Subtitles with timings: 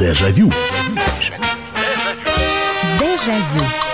[0.00, 0.50] Дежавю.
[2.98, 3.89] Дежавю.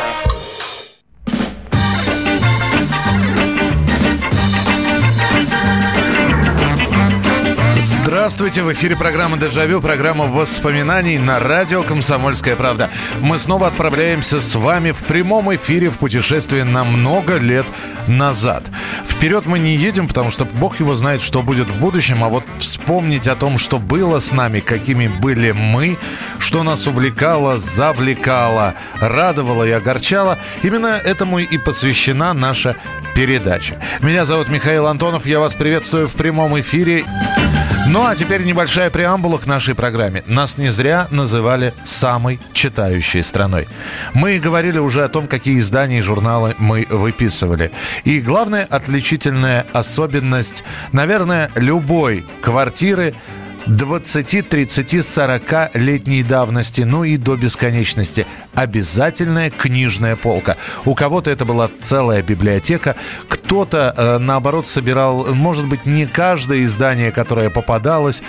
[8.26, 12.90] Здравствуйте, в эфире программа «Дежавю», программа воспоминаний на радио «Комсомольская правда».
[13.20, 17.66] Мы снова отправляемся с вами в прямом эфире в путешествие на много лет
[18.08, 18.68] назад.
[19.06, 22.42] Вперед мы не едем, потому что бог его знает, что будет в будущем, а вот
[22.58, 25.96] вспомнить о том, что было с нами, какими были мы,
[26.40, 32.74] что нас увлекало, завлекало, радовало и огорчало, именно этому и посвящена наша
[33.14, 33.80] передача.
[34.00, 37.04] Меня зовут Михаил Антонов, я вас приветствую в прямом эфире.
[37.88, 40.22] Ну а теперь небольшая преамбула к нашей программе.
[40.26, 43.68] Нас не зря называли самой читающей страной.
[44.12, 47.70] Мы говорили уже о том, какие издания и журналы мы выписывали.
[48.04, 53.14] И главная отличительная особенность, наверное, любой квартиры–
[53.66, 58.26] 20, 30, 40 летней давности, ну и до бесконечности.
[58.54, 60.56] Обязательная книжная полка.
[60.84, 62.96] У кого-то это была целая библиотека,
[63.28, 68.22] кто-то, э, наоборот, собирал, может быть, не каждое издание, которое попадалось,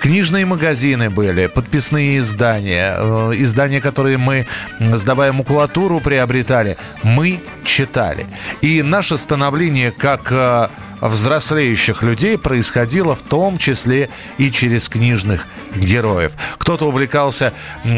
[0.00, 4.46] Книжные магазины были, подписные издания, э, издания, которые мы,
[4.78, 6.76] сдавая макулатуру, приобретали.
[7.02, 8.26] Мы читали.
[8.60, 10.68] И наше становление как э,
[11.00, 16.32] взрослеющих людей происходило в том числе и через книжных героев.
[16.58, 17.52] Кто-то увлекался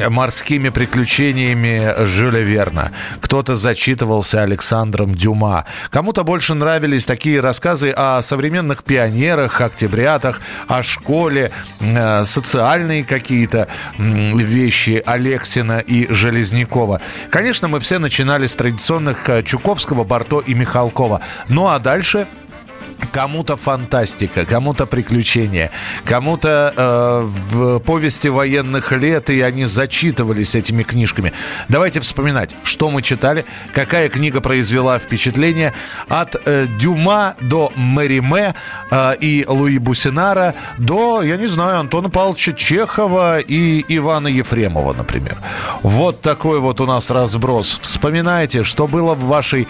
[0.08, 5.64] морскими приключениями Жюля Верна, кто-то зачитывался Александром Дюма.
[5.90, 15.02] Кому-то больше нравились такие рассказы о современных пионерах, октябрятах, о школе, э, социальные какие-то вещи
[15.04, 17.00] Алексина и Железнякова.
[17.30, 21.20] Конечно, мы все начинали с традиционных э, Чуковского, Барто и Михалкова.
[21.48, 22.26] Ну а дальше
[23.12, 25.70] Кому-то фантастика, кому-то приключения,
[26.04, 31.32] кому-то э, в повести военных лет, и они зачитывались этими книжками.
[31.68, 35.72] Давайте вспоминать, что мы читали, какая книга произвела впечатление.
[36.08, 38.54] От э, Дюма до Мериме
[38.90, 45.36] э, и Луи Бусинара до, я не знаю, Антона Павловича Чехова и Ивана Ефремова, например.
[45.82, 47.78] Вот такой вот у нас разброс.
[47.80, 49.68] Вспоминайте, что было в вашей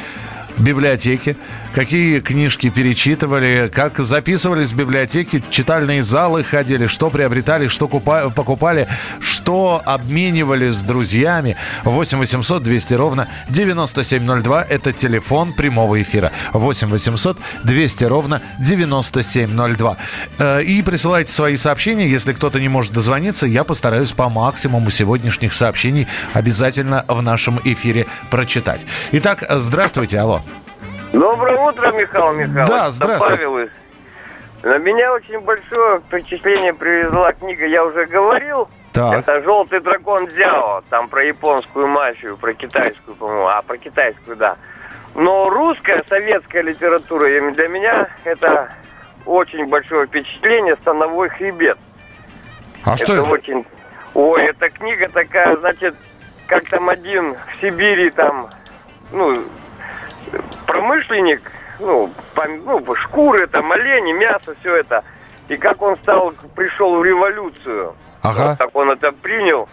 [0.62, 1.36] библиотеке,
[1.74, 8.88] какие книжки перечитывали, как записывались в библиотеке, читальные залы ходили, что приобретали, что купа- покупали,
[9.20, 11.56] что обменивали с друзьями.
[11.84, 16.32] 8 800 200 ровно 9702– это телефон прямого эфира.
[16.52, 19.96] 8 800 200 ровно 9702.
[20.38, 22.08] Э, и присылайте свои сообщения.
[22.08, 28.06] Если кто-то не может дозвониться, я постараюсь по максимуму сегодняшних сообщений обязательно в нашем эфире
[28.30, 28.86] прочитать.
[29.12, 30.42] Итак, здравствуйте, алло.
[31.12, 32.68] Доброе утро, Михаил Михайлович.
[32.68, 33.44] Да, здравствуйте.
[33.44, 33.68] Павел.
[34.62, 38.68] На меня очень большое впечатление привезла книга, я уже говорил.
[38.92, 39.20] Так.
[39.20, 44.56] Это «Желтый дракон Дзяо», там про японскую мафию, про китайскую, по-моему, а про китайскую, да.
[45.14, 48.68] Но русская, советская литература, для меня это
[49.26, 51.78] очень большое впечатление «Становой хребет».
[52.84, 53.22] А что это?
[53.30, 53.64] очень...
[54.14, 55.94] Ой, эта книга такая, значит,
[56.46, 58.50] как там один в Сибири там,
[59.12, 59.44] ну,
[60.66, 61.40] промышленник,
[61.78, 65.04] ну, по, ну, шкуры, там, олени, мясо, все это.
[65.48, 67.94] И как он стал, пришел в революцию.
[68.22, 68.48] Ага.
[68.48, 69.68] Вот так он это принял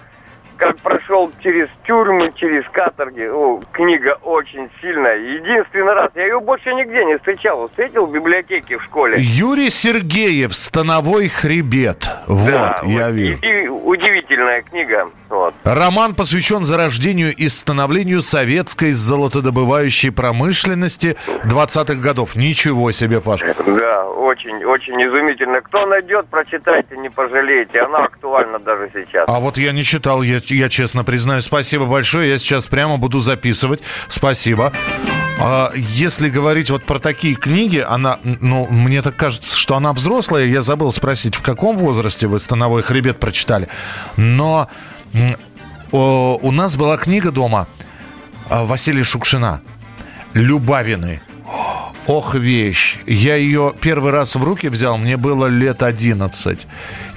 [0.58, 3.28] как прошел через тюрьмы, через каторги.
[3.28, 5.18] О, книга очень сильная.
[5.18, 6.12] Единственный раз.
[6.16, 7.68] Я ее больше нигде не встречал.
[7.70, 9.18] Встретил в библиотеке в школе.
[9.20, 12.10] Юрий Сергеев «Становой хребет».
[12.28, 13.14] Вот, Да, я вот.
[13.14, 13.40] вижу.
[13.42, 15.10] И- и удивительная книга.
[15.30, 15.54] Вот.
[15.64, 22.36] Роман посвящен зарождению и становлению советской золотодобывающей промышленности 20-х годов.
[22.36, 23.42] Ничего себе, Паш.
[23.42, 25.62] Да, очень, очень изумительно.
[25.62, 27.80] Кто найдет, прочитайте, не пожалеете.
[27.82, 29.26] Она актуальна даже сейчас.
[29.28, 31.42] А вот я не читал, я, я честно признаю.
[31.42, 32.30] Спасибо большое.
[32.30, 33.82] Я сейчас прямо буду записывать.
[34.08, 34.74] Спасибо.
[35.40, 40.46] А если говорить вот про такие книги, она, ну, мне так кажется, что она взрослая.
[40.46, 43.68] Я забыл спросить, в каком возрасте вы «Становой хребет» прочитали.
[44.16, 44.68] Но
[45.92, 47.68] у нас была книга дома
[48.50, 49.62] а, Василия Шукшина
[50.34, 51.22] «Любавины».
[52.08, 53.00] Ох, вещь.
[53.06, 56.66] Я ее первый раз в руки взял, мне было лет 11.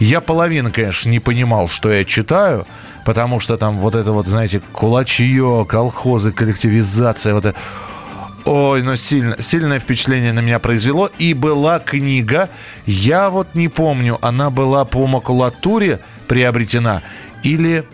[0.00, 2.66] Я половину, конечно, не понимал, что я читаю,
[3.06, 7.58] потому что там вот это вот, знаете, кулачье, колхозы, коллективизация, вот это...
[8.46, 11.08] Ой, ну сильно, сильное впечатление на меня произвело.
[11.18, 12.48] И была книга,
[12.84, 17.02] я вот не помню, она была по макулатуре приобретена
[17.44, 17.84] или,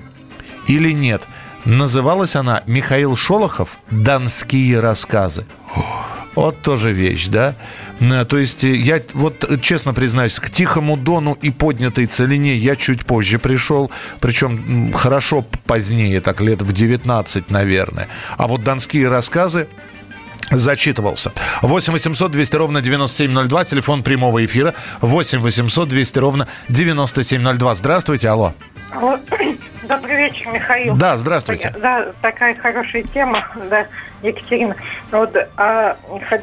[0.66, 1.28] или нет.
[1.66, 3.76] Называлась она «Михаил Шолохов.
[3.90, 5.44] Донские рассказы».
[6.36, 7.54] Вот тоже вещь, да?
[8.28, 13.06] То есть э, я вот честно признаюсь, к Тихому Дону и поднятой целине я чуть
[13.06, 13.90] позже пришел,
[14.20, 18.08] причем хорошо позднее, так лет в 19, наверное.
[18.36, 19.66] А вот донские рассказы
[20.50, 21.32] Зачитывался.
[21.62, 24.74] 8 800 200 ровно 9702, телефон прямого эфира.
[25.00, 27.74] 8 800 200 ровно 9702.
[27.74, 28.54] Здравствуйте, алло.
[28.92, 29.18] Алло.
[29.88, 30.94] Добрый вечер, Михаил.
[30.94, 31.74] Да, здравствуйте.
[31.80, 33.86] Да, такая хорошая тема, да,
[34.22, 34.76] Екатерина.
[35.10, 35.96] Вот, а,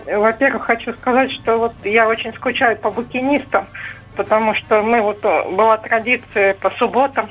[0.08, 3.68] во-первых, хочу сказать, что вот я очень скучаю по букинистам,
[4.16, 7.30] потому что мы вот была традиция по субботам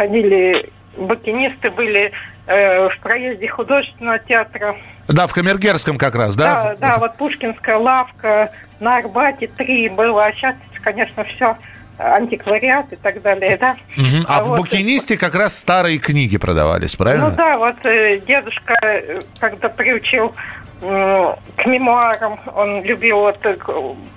[0.00, 2.12] ходили букинисты были
[2.46, 4.76] э, в проезде художественного театра.
[5.08, 6.74] Да, в Камергерском как раз, да?
[6.74, 11.56] Да, да, вот Пушкинская лавка, на Арбате три было, а сейчас, конечно, все
[12.00, 13.76] антиквариат и так далее, да.
[13.96, 14.24] Угу.
[14.26, 17.30] А, а вот, в букинисте как раз старые книги продавались, правильно?
[17.30, 20.34] Ну да, вот э, дедушка, э, когда приучил
[20.80, 23.56] к мемуарам, он любил, вот э,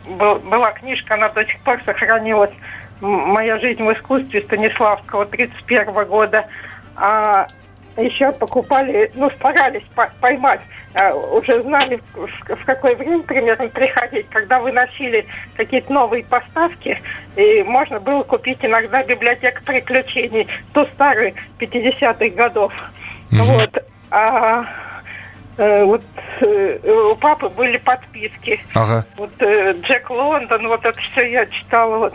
[0.07, 2.51] был, была книжка, она до сих пор сохранилась,
[3.01, 6.45] «Моя жизнь в искусстве» Станиславского 31 года.
[6.95, 7.47] А
[7.97, 9.83] еще покупали, ну, старались
[10.19, 10.61] поймать,
[10.93, 15.25] а, уже знали, в какое время примерно приходить, когда выносили
[15.55, 17.01] какие-то новые поставки,
[17.35, 22.73] и можно было купить иногда библиотека приключений, то старые 50-х годов.
[23.31, 23.41] Угу.
[23.41, 23.83] Вот.
[24.11, 24.65] А
[25.57, 26.03] э, вот
[26.41, 26.79] э,
[27.11, 28.63] у папы были подписки.
[28.75, 29.05] Ага.
[29.17, 31.97] Вот э, Джек Лондон, вот это все я читала.
[31.97, 32.13] Вот.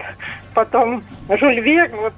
[0.54, 2.14] Потом Жюль Верн, вот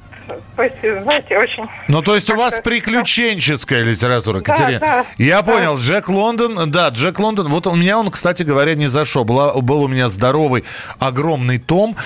[0.58, 1.64] есть, знаете, очень...
[1.88, 4.80] Ну, то есть у вас приключенческая литература, Катерина.
[4.80, 5.52] Да, да, Я да.
[5.52, 9.24] понял, Джек Лондон, да, Джек Лондон, вот у меня он, кстати говоря, не зашел.
[9.24, 10.64] Была, был у меня здоровый,
[10.98, 11.96] огромный том,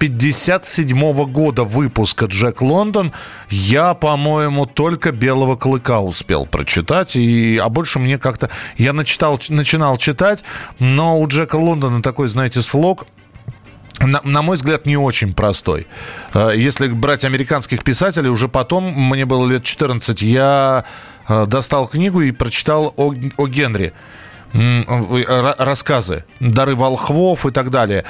[0.00, 3.12] 57 года выпуска Джек Лондон.
[3.50, 7.16] Я, по-моему, только «Белого клыка» успел прочитать.
[7.16, 8.48] И, а больше мне как-то...
[8.78, 10.42] Я начитал, начинал читать,
[10.78, 13.06] но у Джека Лондона такой, знаете, слог
[14.00, 15.86] на, на мой взгляд, не очень простой.
[16.34, 20.84] Э, если брать американских писателей, уже потом, мне было лет 14, я
[21.28, 23.92] э, достал книгу и прочитал о, о Генри
[24.52, 28.04] э, рассказы, дары волхвов и так далее.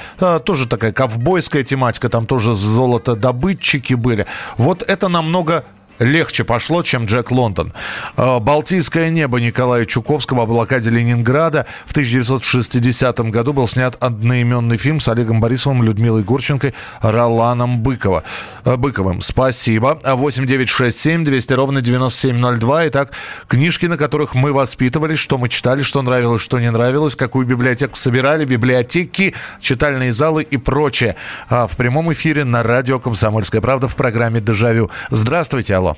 [0.45, 4.27] Тоже такая ковбойская тематика, там тоже золотодобытчики были.
[4.57, 5.65] Вот это намного
[6.01, 7.73] легче пошло, чем Джек Лондон.
[8.17, 11.67] А, «Балтийское небо» Николая Чуковского о блокаде Ленинграда.
[11.87, 18.25] В 1960 году был снят одноименный фильм с Олегом Борисовым, Людмилой Гурченко, Роланом Быкова.
[18.65, 19.23] А, Быковым.
[19.23, 20.01] Спасибо.
[20.05, 22.89] 8967 200 ровно 9702.
[22.89, 23.13] Итак,
[23.47, 27.97] книжки, на которых мы воспитывались, что мы читали, что нравилось, что не нравилось, какую библиотеку
[27.97, 31.17] собирали, библиотеки, читальные залы и прочее.
[31.49, 34.91] А, в прямом эфире на радио «Комсомольская правда» в программе «Дежавю».
[35.11, 35.90] Здравствуйте, алло.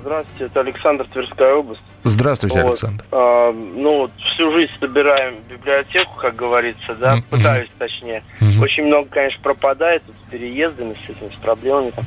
[0.00, 1.82] Здравствуйте, это Александр, Тверская область.
[2.04, 2.68] Здравствуйте, вот.
[2.68, 3.04] Александр.
[3.10, 7.24] А, ну, всю жизнь собираем библиотеку, как говорится, да, mm-hmm.
[7.28, 8.22] пытаюсь точнее.
[8.40, 8.62] Mm-hmm.
[8.62, 12.04] Очень много, конечно, пропадает с переездами, с этими, с проблемами там,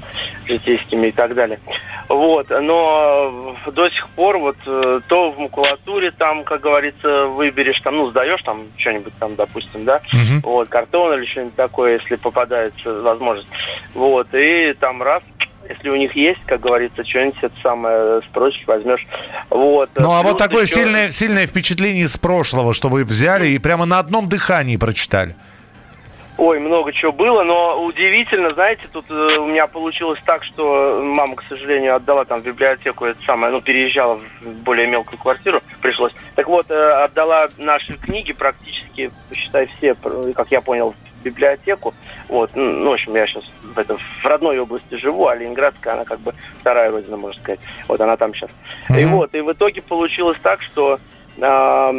[0.48, 1.60] житейскими и так далее.
[2.08, 7.98] Вот, но до сих пор вот э, то в макулатуре там, как говорится, выберешь там,
[7.98, 10.42] ну, сдаешь там что-нибудь там, допустим, да, mm-hmm.
[10.44, 13.50] вот, картон или что-нибудь такое, если попадается возможность.
[13.94, 15.24] Вот, и там раз
[15.68, 19.06] если у них есть, как говорится, что-нибудь это самое спросишь, возьмешь.
[19.50, 19.90] Вот.
[19.96, 20.76] Ну, а Плюс вот такое еще...
[20.76, 25.36] сильное, сильное впечатление из прошлого, что вы взяли и прямо на одном дыхании прочитали.
[26.38, 31.38] Ой, много чего было, но удивительно, знаете, тут э, у меня получилось так, что мама,
[31.38, 36.12] к сожалению, отдала там в библиотеку это самое, ну, переезжала в более мелкую квартиру, пришлось.
[36.36, 39.96] Так вот, э, отдала наши книги практически, посчитай, все,
[40.36, 40.94] как я понял,
[41.26, 41.94] библиотеку.
[42.30, 46.06] Вот, ну, в общем, я сейчас в, это, в родной области живу, а Ленинградская, она
[46.06, 47.60] как бы вторая родина, можно сказать.
[47.88, 48.52] Вот она там сейчас.
[48.90, 49.02] Mm-hmm.
[49.02, 51.00] И вот, и в итоге получилось так, что
[51.42, 51.92] а,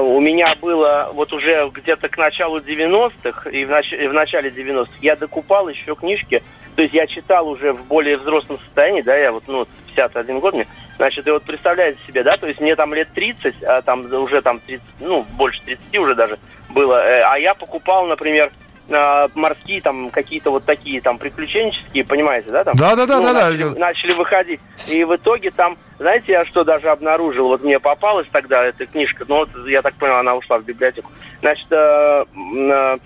[0.00, 4.50] у меня было вот уже где-то к началу 90-х и в, нач- и в начале
[4.50, 6.42] 90-х я докупал еще книжки,
[6.76, 10.54] то есть я читал уже в более взрослом состоянии, да, я вот, ну, 51 год
[10.54, 14.00] мне, значит, и вот представляете себе, да, то есть мне там лет 30, а там
[14.12, 16.38] уже там 30, ну, больше 30 уже даже
[16.70, 18.50] было, э, а я покупал, например,
[18.88, 22.64] э, морские там какие-то вот такие там приключенческие, понимаете, да?
[22.64, 23.78] Там, да, да, да, ну, да, начали, да.
[23.78, 24.60] Начали выходить.
[24.90, 27.48] И в итоге там, знаете, я что даже обнаружил?
[27.48, 31.10] Вот мне попалась тогда эта книжка, но вот, я так понял, она ушла в библиотеку.
[31.40, 32.98] Значит, э, э,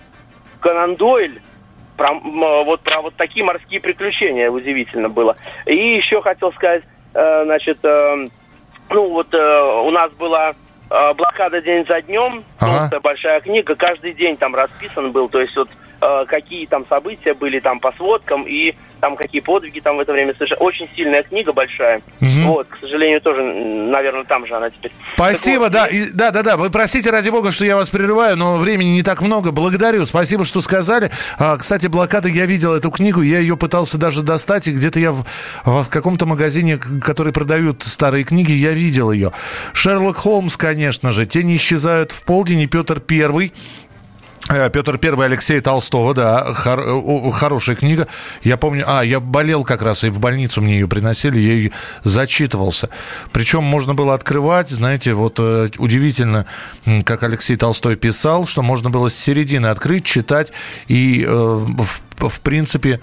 [0.60, 1.40] Конан Дойль,
[1.96, 5.36] про, вот про вот такие морские приключения удивительно было.
[5.66, 6.82] И еще хотел сказать,
[7.14, 8.26] э, значит, э,
[8.90, 10.54] ну вот э, у нас была
[10.90, 13.00] э, блокада день за днем, ага.
[13.00, 17.60] большая книга, каждый день там расписан был, то есть вот э, какие там события были
[17.60, 20.60] там по сводкам, и там какие подвиги там в это время совершали.
[20.60, 21.98] Очень сильная книга, большая.
[22.20, 22.28] Угу.
[22.46, 24.92] Вот, к сожалению, тоже, наверное, там же она теперь.
[25.14, 26.56] Спасибо, вот, да, и, да, да, да.
[26.56, 29.52] Вы простите, ради бога, что я вас прерываю, но времени не так много.
[29.52, 31.10] Благодарю, спасибо, что сказали.
[31.38, 35.12] А, кстати, блокада, я видел эту книгу, я ее пытался даже достать, и где-то я
[35.12, 35.24] в,
[35.64, 39.32] в каком-то магазине, который продают старые книги, я видел ее.
[39.72, 43.52] Шерлок Холмс, конечно же, «Тени исчезают в полдень» и Петр Первый.
[44.48, 48.06] Э, Петр Первый Алексей Толстого, да, хор, хорошая книга.
[48.42, 51.72] Я помню, а, я болел как раз, и в больницу мне ее приносили, я ее
[52.04, 52.88] зачитывался.
[53.32, 56.46] Причем можно было открывать, знаете, вот э, удивительно,
[57.04, 60.52] как Алексей Толстой писал, что можно было с середины открыть, читать,
[60.86, 63.00] и, э, в, в принципе,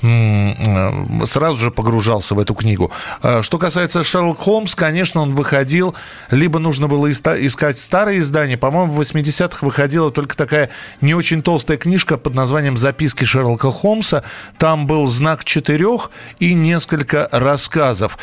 [0.00, 2.90] сразу же погружался в эту книгу.
[3.22, 5.94] А, что касается Шерлок Холмс, конечно, он выходил,
[6.30, 8.56] либо нужно было искать старые издания.
[8.56, 14.22] По-моему, в 80-х выходила только такая не очень толстая книжка под названием «Записки Шерлока Холмса».
[14.58, 18.18] Там был знак четырех и несколько рассказов.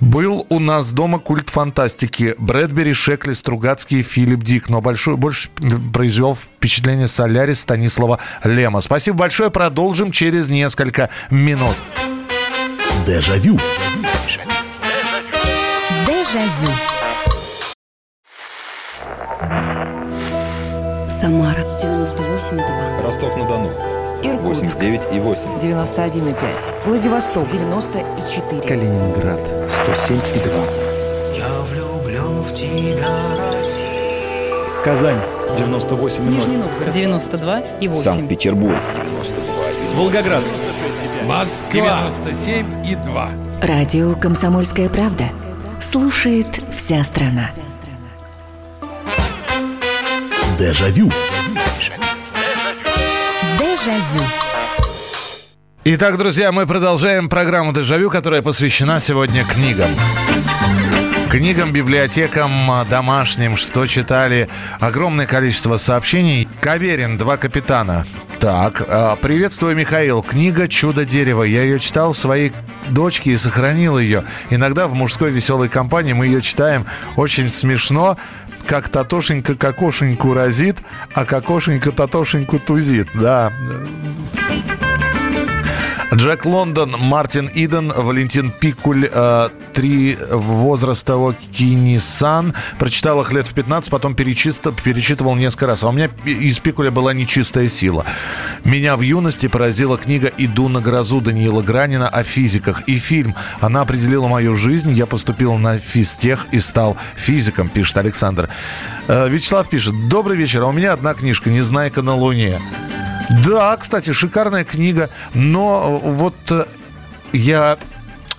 [0.00, 2.34] Был у нас дома культ фантастики.
[2.38, 4.68] Брэдбери, Шекли, Стругацкий, Филипп Дик.
[4.68, 5.48] Но большой, больше
[5.92, 8.80] произвел впечатление Солярис Станислава Лема.
[8.80, 9.50] Спасибо большое.
[9.50, 11.76] Продолжим через несколько минут.
[13.06, 13.58] Дежавю.
[16.06, 16.72] Дежавю.
[21.08, 23.02] Самара 98,2.
[23.04, 23.70] Ростов-на-Дону.
[24.22, 24.76] Иркутск.
[24.76, 25.42] 89 и 8.
[25.60, 26.36] 91,5.
[26.86, 27.50] Владивосток.
[27.50, 28.62] 94.
[28.62, 29.40] Калининград.
[29.84, 30.50] 107 и 2.
[31.36, 34.82] Я влюблен в тебя, Россия.
[34.84, 35.20] Казань.
[35.56, 36.34] 98 и 0.
[36.34, 36.92] Нижний Новгород.
[36.92, 38.02] 92 и 8.
[38.02, 38.78] Санкт-Петербург.
[39.96, 40.42] Волгоград.
[41.26, 43.30] Москва 97 и 2.
[43.62, 45.30] Радио «Комсомольская правда».
[45.80, 47.50] Слушает вся страна.
[50.58, 51.10] Дежавю.
[53.58, 54.24] Дежавю.
[55.84, 59.90] Итак, друзья, мы продолжаем программу «Дежавю», которая посвящена сегодня книгам.
[61.30, 62.50] Книгам, библиотекам,
[62.90, 64.48] домашним, что читали.
[64.80, 66.48] Огромное количество сообщений.
[66.60, 68.06] Каверин, два капитана.
[68.42, 70.20] Так, а, приветствую, Михаил.
[70.20, 71.44] Книга «Чудо дерева».
[71.44, 72.52] Я ее читал своей
[72.88, 74.24] дочке и сохранил ее.
[74.50, 76.84] Иногда в мужской веселой компании мы ее читаем.
[77.14, 78.16] Очень смешно
[78.66, 80.78] как Татошенька кокошеньку разит,
[81.14, 83.06] а кокошенька Татошеньку тузит.
[83.14, 83.52] Да.
[86.14, 92.52] Джек Лондон, Мартин Иден, Валентин Пикуль, э, три возраста Кинисан.
[92.78, 95.84] Прочитал их лет в 15, потом перечитал, перечитывал несколько раз.
[95.84, 98.04] А у меня из Пикуля была нечистая сила.
[98.62, 102.82] Меня в юности поразила книга «Иду на грозу» Даниила Гранина о физиках.
[102.86, 103.34] И фильм.
[103.60, 104.92] Она определила мою жизнь.
[104.92, 108.50] Я поступил на физтех и стал физиком, пишет Александр.
[109.08, 109.94] Э, Вячеслав пишет.
[110.08, 110.62] Добрый вечер.
[110.62, 112.60] А у меня одна книжка «Незнайка на Луне».
[113.32, 115.08] Да, кстати, шикарная книга.
[115.32, 116.66] Но вот э,
[117.32, 117.78] я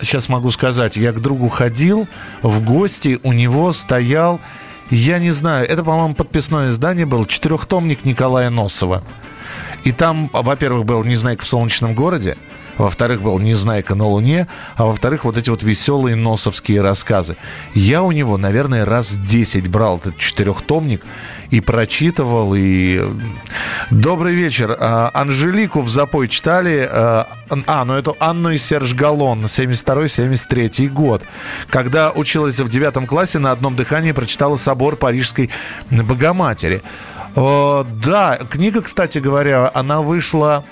[0.02, 2.08] сейчас могу сказать, я к другу ходил
[2.42, 4.40] в гости, у него стоял,
[4.90, 9.04] я не знаю, это, по-моему, подписное издание был, четырехтомник Николая Носова.
[9.84, 12.38] И там, во-первых, был «Незнайка в солнечном городе»,
[12.78, 17.36] во-вторых, был «Незнайка на Луне», а во-вторых, вот эти вот веселые носовские рассказы.
[17.74, 21.04] Я у него, наверное, раз 10 брал этот четырехтомник
[21.54, 23.00] и прочитывал, и...
[23.92, 24.76] Добрый вечер.
[24.80, 26.90] А, Анжелику в запой читали.
[26.92, 27.28] А,
[27.68, 31.22] а, ну это Анну и Серж Галлон, 72-73 год.
[31.70, 35.52] Когда училась в девятом классе, на одном дыхании прочитала собор Парижской
[35.92, 36.82] Богоматери.
[37.36, 40.66] О, да, книга, кстати говоря, она вышла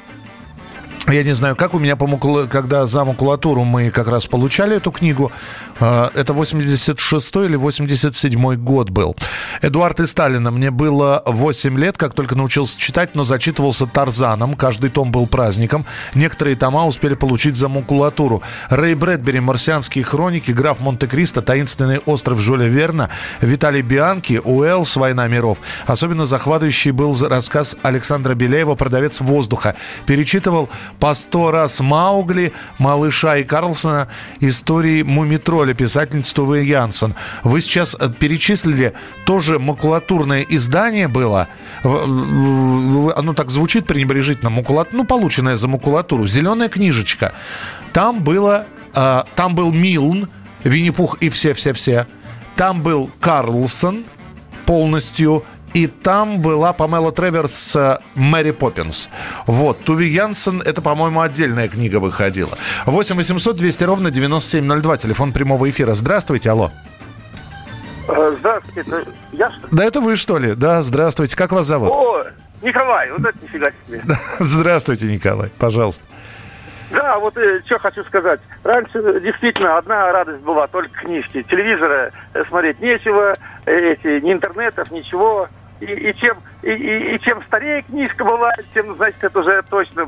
[1.08, 2.08] я не знаю, как у меня, по
[2.48, 5.31] когда за макулатуру мы как раз получали эту книгу,
[5.79, 9.15] а, это 86 или 87 год был.
[9.62, 10.51] Эдуард и Сталина.
[10.51, 14.53] Мне было 8 лет, как только научился читать, но зачитывался Тарзаном.
[14.53, 15.86] Каждый том был праздником.
[16.13, 18.43] Некоторые тома успели получить за макулатуру.
[18.70, 23.10] Рэй Брэдбери, «Марсианские хроники», «Граф Монте-Кристо», «Таинственный остров Жюля Верна»,
[23.41, 25.58] Виталий Бианки, Уэллс «Война миров».
[25.88, 29.75] Особенно захватывающий был рассказ Александра Беляева «Продавец воздуха».
[30.05, 30.70] Перечитывал
[31.01, 34.08] по сто раз Маугли, Малыша и Карлсона,
[34.39, 37.15] истории Мумитроля, писательница Туве Янсен.
[37.43, 38.93] Вы сейчас перечислили
[39.25, 41.48] тоже макулатурное издание было.
[41.84, 44.51] Оно так звучит пренебрежительно.
[44.51, 44.93] Макулат...
[44.93, 46.27] Ну, полученное за макулатуру.
[46.27, 47.34] Зеленая книжечка.
[47.93, 48.67] Там было...
[48.93, 50.29] Э, там был Милн,
[50.63, 52.05] Винни-Пух и все-все-все.
[52.55, 54.03] Там был Карлсон
[54.67, 55.43] полностью
[55.74, 59.10] и там была Памела Треверс э, «Мэри Поппинс».
[59.48, 59.80] Вот.
[59.84, 62.51] Туви Янсен, это, по-моему, отдельная книга выходила.
[62.86, 65.94] 8 800 200 ровно 9702, телефон прямого эфира.
[65.94, 66.72] Здравствуйте, алло.
[68.08, 70.56] Э, здравствуйте, это я что Да это вы что ли?
[70.56, 71.38] Да, здравствуйте.
[71.38, 71.92] Как вас зовут?
[71.92, 72.25] О,
[72.62, 74.01] Николай, вот это нифига себе.
[74.40, 76.04] Здравствуйте, Николай, пожалуйста.
[76.92, 78.42] Да, вот э, что хочу сказать.
[78.63, 81.44] Раньше э, действительно одна радость была, только книжки.
[81.44, 82.12] Телевизора
[82.50, 83.34] смотреть нечего,
[83.66, 85.48] эти, ни интернетов, ничего.
[85.82, 90.06] И, и чем и, и, и чем старее книжка бывает, тем, значит, это уже точно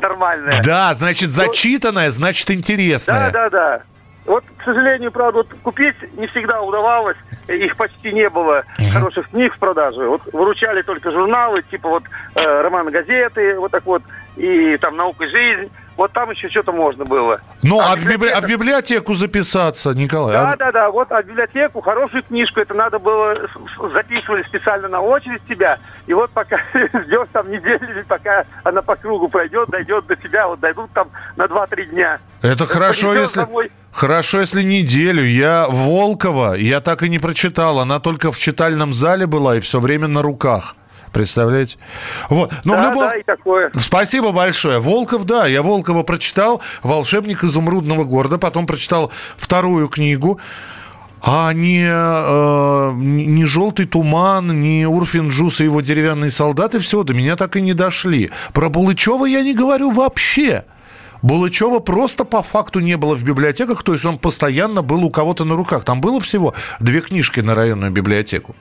[0.00, 0.62] нормальная.
[0.62, 3.30] Да, значит, зачитанная, значит, Да, интересная.
[3.30, 3.82] да, да.
[4.24, 7.18] Вот, к сожалению, правда, вот купить не всегда удавалось.
[7.46, 10.08] Их почти не было хороших книг в продаже.
[10.08, 14.02] Вот выручали только журналы, типа вот э, роман газеты, вот так вот,
[14.36, 15.70] и там наука и жизнь.
[15.96, 17.40] Вот там еще что-то можно было.
[17.62, 20.34] Ну, а, А в, библи- а в библиотеку записаться, Николай?
[20.36, 20.90] а- Да, да, да.
[20.90, 23.36] Вот а в библиотеку хорошую книжку, это надо было
[23.92, 25.78] записывали специально на очередь тебя.
[26.06, 30.60] И вот пока ждешь там неделю, пока она по кругу пройдет, дойдет до тебя, вот
[30.60, 32.18] дойдут там на 2-3 дня.
[32.42, 33.40] Это хорошо, понесешь если...
[33.40, 33.72] домой.
[33.92, 35.24] Хорошо, если неделю.
[35.24, 37.78] Я Волкова, я так и не прочитал.
[37.78, 40.74] Она только в читальном зале была и все время на руках.
[41.14, 41.78] Представляете?
[42.28, 42.52] Вот.
[42.64, 43.04] Но в да, любом...
[43.04, 43.70] да, и такое.
[43.78, 44.80] Спасибо большое.
[44.80, 46.60] Волков, да, я Волкова прочитал.
[46.82, 48.36] «Волшебник изумрудного города».
[48.36, 50.40] Потом прочитал вторую книгу.
[51.22, 57.14] А не, э, не «Желтый туман», не Урфин Джус и его «Деревянные солдаты» все, до
[57.14, 58.30] меня так и не дошли.
[58.52, 60.64] Про Булычева я не говорю вообще.
[61.22, 65.44] Булычева просто по факту не было в библиотеках, то есть он постоянно был у кого-то
[65.44, 65.84] на руках.
[65.84, 68.54] Там было всего две книжки на районную библиотеку.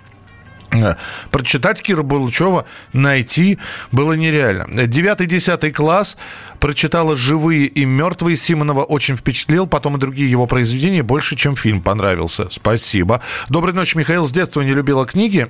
[0.74, 0.96] Э,
[1.32, 3.60] Прочитать Кира Булычева, найти
[3.92, 4.88] было нереально.
[4.88, 6.18] Девятый-десятый класс
[6.60, 9.68] прочитала «Живые и мертвые» Симонова, очень впечатлил.
[9.68, 12.48] Потом и другие его произведения больше, чем фильм понравился.
[12.51, 13.22] Спасибо.
[13.50, 14.25] Доброй ночи, Михаил.
[14.25, 15.50] С детства не любила книги.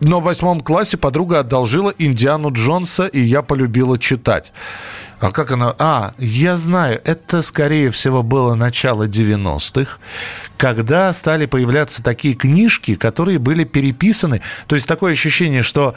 [0.00, 4.52] Но в восьмом классе подруга одолжила Индиану Джонса, и я полюбила читать.
[5.20, 5.72] А как она?
[5.78, 9.98] А, я знаю, это, скорее всего, было начало 90-х,
[10.62, 14.42] когда стали появляться такие книжки, которые были переписаны.
[14.68, 15.96] То есть такое ощущение, что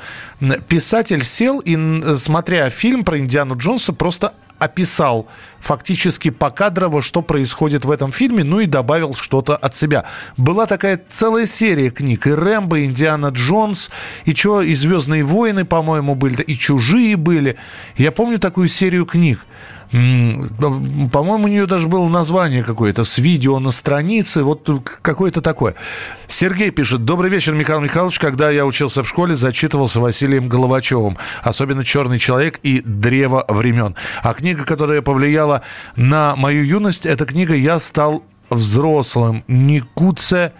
[0.67, 1.77] писатель сел и,
[2.17, 5.27] смотря фильм про Индиану Джонса, просто описал
[5.59, 10.05] фактически покадрово, что происходит в этом фильме, ну и добавил что-то от себя.
[10.35, 12.25] Была такая целая серия книг.
[12.25, 13.91] И «Рэмбо», и «Индиана Джонс»,
[14.23, 17.57] и что, и «Звездные войны», по-моему, были, и «Чужие» были.
[17.97, 19.45] Я помню такую серию книг.
[19.91, 24.67] По-моему, у нее даже было название какое-то с видео на странице, вот
[25.01, 25.75] какое-то такое.
[26.27, 27.05] Сергей пишет.
[27.05, 28.19] Добрый вечер, Михаил Михайлович.
[28.19, 31.17] Когда я учился в школе, зачитывался Василием Головачевым.
[31.43, 33.95] Особенно «Черный человек» и «Древо времен».
[34.23, 35.61] А книга, которая повлияла
[35.95, 39.43] на мою юность, это книга «Я стал взрослым».
[39.47, 40.51] Никуце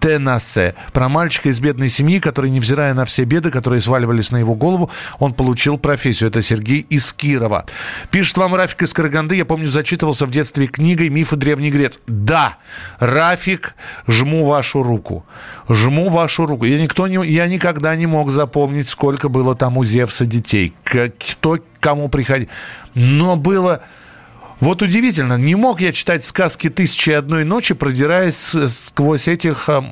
[0.00, 0.74] Тенасе.
[0.92, 4.90] Про мальчика из бедной семьи, который, невзирая на все беды, которые сваливались на его голову,
[5.18, 6.30] он получил профессию.
[6.30, 7.66] Это Сергей из Кирова.
[8.10, 9.36] Пишет вам Рафик из Караганды.
[9.36, 12.00] Я помню, зачитывался в детстве книгой «Мифы Древний Грец».
[12.06, 12.56] Да,
[12.98, 13.74] Рафик,
[14.08, 15.24] жму вашу руку.
[15.68, 16.64] Жму вашу руку.
[16.64, 20.74] Я, никто не, я никогда не мог запомнить, сколько было там у Зевса детей.
[20.82, 22.48] Кто кому приходил.
[22.94, 23.82] Но было...
[24.60, 29.82] Вот удивительно, не мог я читать сказки «Тысячи и одной ночи», продираясь сквозь этих а,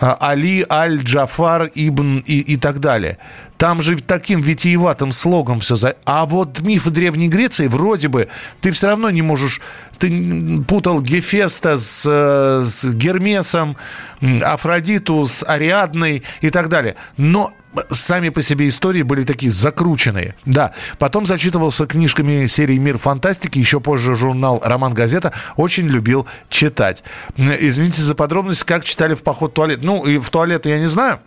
[0.00, 3.18] а, Али, Аль-Джафар, Ибн и, и так далее.
[3.60, 5.76] Там же таким витиеватым слогом все.
[5.76, 5.94] За...
[6.06, 8.28] А вот мифы Древней Греции вроде бы
[8.62, 9.60] ты все равно не можешь...
[9.98, 13.76] Ты путал Гефеста с, э, с Гермесом,
[14.42, 16.96] Афродиту с Ариадной и так далее.
[17.18, 17.52] Но
[17.90, 20.36] сами по себе истории были такие закрученные.
[20.46, 25.34] Да, потом зачитывался книжками серии «Мир фантастики», еще позже журнал «Роман Газета».
[25.56, 27.04] Очень любил читать.
[27.36, 29.80] Извините за подробности, как читали в поход в туалет.
[29.82, 31.20] Ну, и в туалет я не знаю.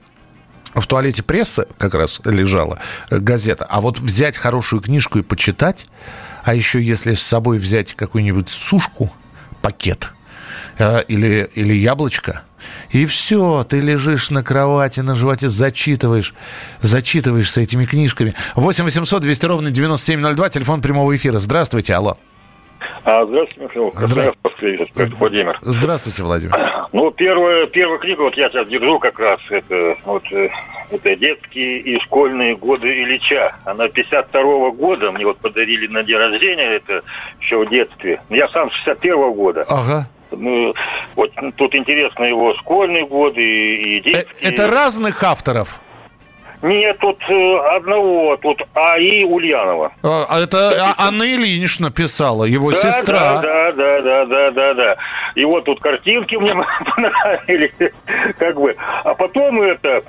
[0.73, 3.65] В туалете пресса как раз лежала э, газета.
[3.69, 5.85] А вот взять хорошую книжку и почитать,
[6.43, 9.11] а еще если с собой взять какую-нибудь сушку,
[9.61, 10.11] пакет
[10.77, 12.43] э, или, или яблочко,
[12.91, 16.33] и все, ты лежишь на кровати, на животе, зачитываешь,
[16.81, 18.35] зачитываешься этими книжками.
[18.55, 21.39] 8 800 200 ровно 9702, телефон прямого эфира.
[21.39, 22.17] Здравствуйте, алло.
[23.03, 23.91] А, здравствуйте, Михаил.
[23.91, 24.37] Красноярск,
[24.97, 25.57] это Владимир.
[25.61, 26.55] Здравствуйте, Владимир.
[26.91, 30.49] Ну, первая, первая книга, вот я сейчас держу как раз, это вот э,
[30.91, 33.55] это детские и школьные годы Ильича.
[33.65, 37.03] Она 52 года, мне вот подарили на день рождения, это
[37.39, 38.21] еще в детстве.
[38.29, 39.63] Я сам 61 года.
[39.69, 40.07] Ага.
[40.31, 40.73] Ну,
[41.15, 44.51] вот тут интересно его школьные годы и, и детские.
[44.51, 45.79] Это разных авторов?
[46.63, 49.25] Нет, тут э, одного, тут А.И.
[49.25, 49.91] Ульянова.
[50.01, 53.41] А, а Это А- Анна Ильинична писала, его да, сестра.
[53.41, 54.97] Да, да, да, да, да, да.
[55.35, 56.53] И вот тут картинки мне
[56.95, 57.91] понравились,
[58.39, 58.77] как бы.
[59.03, 60.03] А потом это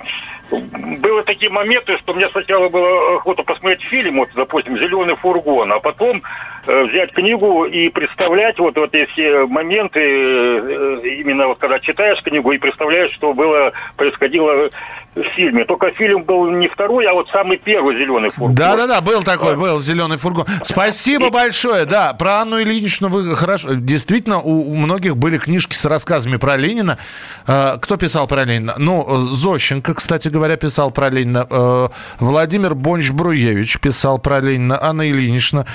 [0.60, 5.80] были такие моменты, что мне сначала было охота посмотреть фильм, вот, допустим, «Зеленый фургон», а
[5.80, 6.22] потом
[6.66, 12.52] э, взять книгу и представлять вот, вот эти моменты, э, именно вот когда читаешь книгу
[12.52, 14.70] и представляешь, что было, происходило
[15.14, 15.64] в фильме.
[15.64, 18.54] Только фильм был не второй, а вот самый первый «Зеленый фургон».
[18.54, 20.46] Да-да-да, был такой, был «Зеленый фургон».
[20.62, 23.74] Спасибо большое, да, про Анну Ильиничну вы хорошо.
[23.74, 26.98] Действительно, у, у многих были книжки с рассказами про Ленина.
[27.46, 28.74] Э, кто писал про Ленина?
[28.78, 31.46] Ну, Зощенко, кстати говоря, писал про Ленина.
[31.50, 31.88] Э,
[32.20, 34.78] Владимир Бонч-Бруевич писал про Ленина.
[34.82, 35.66] Анна Ильинична,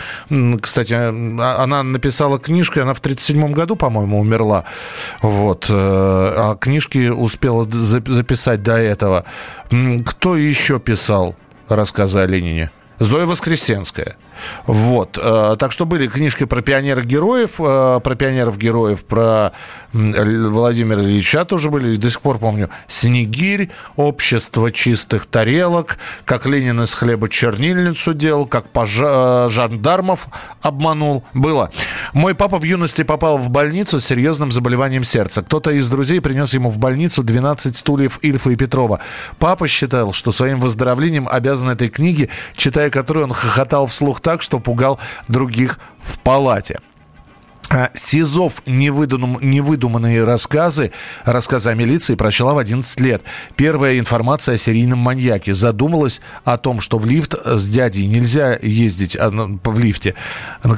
[0.62, 4.64] кстати, а- она написала книжку, она в 1937 году, по-моему, умерла.
[5.22, 5.66] Вот.
[5.70, 9.26] э, А книжки успела записать до этого.
[10.06, 11.36] Кто еще писал
[11.68, 12.72] рассказы о Ленине?
[13.00, 14.16] Зоя Воскресенская.
[14.66, 15.20] Вот.
[15.22, 19.52] э, Так что были книжки про пионеров-героев, э, про пионеров-героев, про
[19.94, 21.96] Владимира Ильича тоже были.
[21.96, 22.70] До сих пор помню.
[22.88, 30.28] «Снегирь», «Общество чистых тарелок», как Ленин из хлеба чернильницу делал, как пожа- э, жандармов
[30.62, 31.24] обманул.
[31.34, 31.72] Было.
[32.14, 35.42] Мой папа в юности попал в больницу с серьезным заболеванием сердца.
[35.42, 39.00] Кто-то из друзей принес ему в больницу 12 стульев Ильфа и Петрова.
[39.40, 44.60] Папа считал, что своим выздоровлением обязан этой книге, читая которую он хохотал вслух так, что
[44.60, 46.80] пугал других в палате.
[47.72, 50.92] А, Сизов невыдум- невыдуманные рассказы,
[51.24, 53.22] рассказы о милиции прочла в 11 лет.
[53.56, 55.54] Первая информация о серийном маньяке.
[55.54, 60.16] Задумалась о том, что в лифт с дядей нельзя ездить а, ну, в лифте.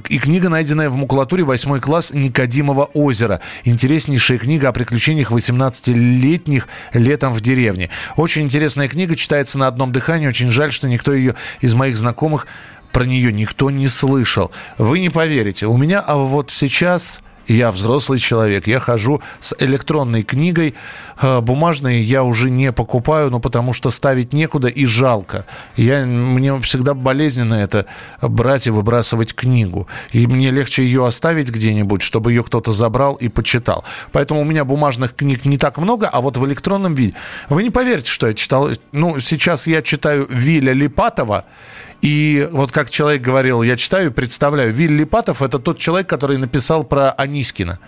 [0.10, 3.40] И книга, найденная в макулатуре 8 класс Никодимова озера.
[3.64, 7.90] Интереснейшая книга о приключениях 18-летних летом в деревне.
[8.18, 10.28] Очень интересная книга, читается на одном дыхании.
[10.28, 12.48] Очень жаль, что никто ее из моих знакомых
[12.92, 14.52] про нее никто не слышал.
[14.78, 20.24] Вы не поверите, у меня а вот сейчас я взрослый человек, я хожу с электронной
[20.24, 20.76] книгой,
[21.22, 25.46] э, бумажные я уже не покупаю, ну потому что ставить некуда и жалко.
[25.76, 27.88] Я, мне всегда болезненно это
[28.22, 29.88] брать и выбрасывать книгу.
[30.12, 33.84] И мне легче ее оставить где-нибудь, чтобы ее кто-то забрал и почитал.
[34.12, 37.16] Поэтому у меня бумажных книг не так много, а вот в электронном виде.
[37.50, 38.70] Вы не поверите, что я читал.
[38.92, 41.46] Ну, сейчас я читаю Виля Липатова,
[42.02, 46.38] и вот как человек говорил, я читаю и представляю, Вилли Липатов– это тот человек, который
[46.38, 47.80] написал про Анискина.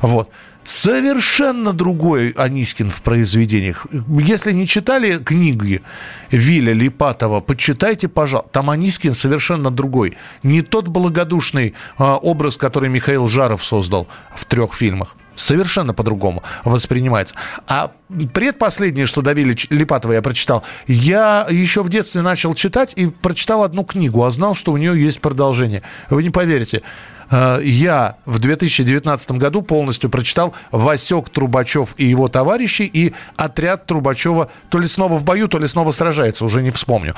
[0.00, 0.30] Вот.
[0.64, 3.86] Совершенно другой Анискин в произведениях.
[4.08, 5.82] Если не читали книги
[6.30, 8.50] Виля Липатова, почитайте, пожалуйста.
[8.50, 10.16] Там Анискин совершенно другой.
[10.42, 15.16] Не тот благодушный а, образ, который Михаил Жаров создал в трех фильмах.
[15.34, 17.34] Совершенно по-другому воспринимается.
[17.66, 17.92] А
[18.32, 23.84] предпоследнее, что Давили Липатова я прочитал, я еще в детстве начал читать и прочитал одну
[23.84, 25.82] книгу, а знал, что у нее есть продолжение.
[26.10, 26.82] Вы не поверите.
[27.30, 34.50] Э, Я в 2019 году полностью прочитал «Васек Трубачев и его товарищи» и «Отряд Трубачева»
[34.68, 37.14] то ли снова в бою, то ли снова сражается, уже не вспомню.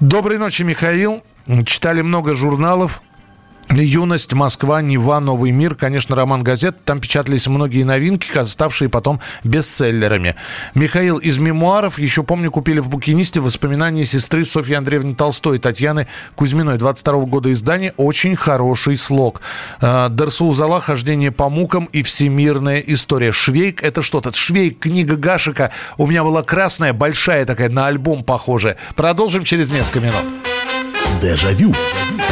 [0.00, 1.22] Доброй ночи, Михаил.
[1.66, 3.02] Читали много журналов,
[3.70, 6.76] Юность, Москва, Нева, Новый мир, конечно, роман газет.
[6.84, 10.36] Там печатались многие новинки, ставшие потом бестселлерами.
[10.74, 16.76] Михаил из мемуаров, еще помню, купили в букинисте воспоминания сестры Софьи Андреевны Толстой, Татьяны Кузьминой,
[16.76, 17.94] 22 года издания.
[17.96, 19.40] Очень хороший слог.
[19.80, 23.32] Э, Дарсу хождение по мукам и всемирная история.
[23.32, 24.32] Швейк, это что-то.
[24.32, 25.70] Швейк, книга Гашика.
[25.96, 28.76] У меня была красная, большая такая, на альбом похожая.
[28.96, 30.22] Продолжим через несколько минут.
[31.20, 31.72] Дежавю.
[31.72, 32.31] Дежавю.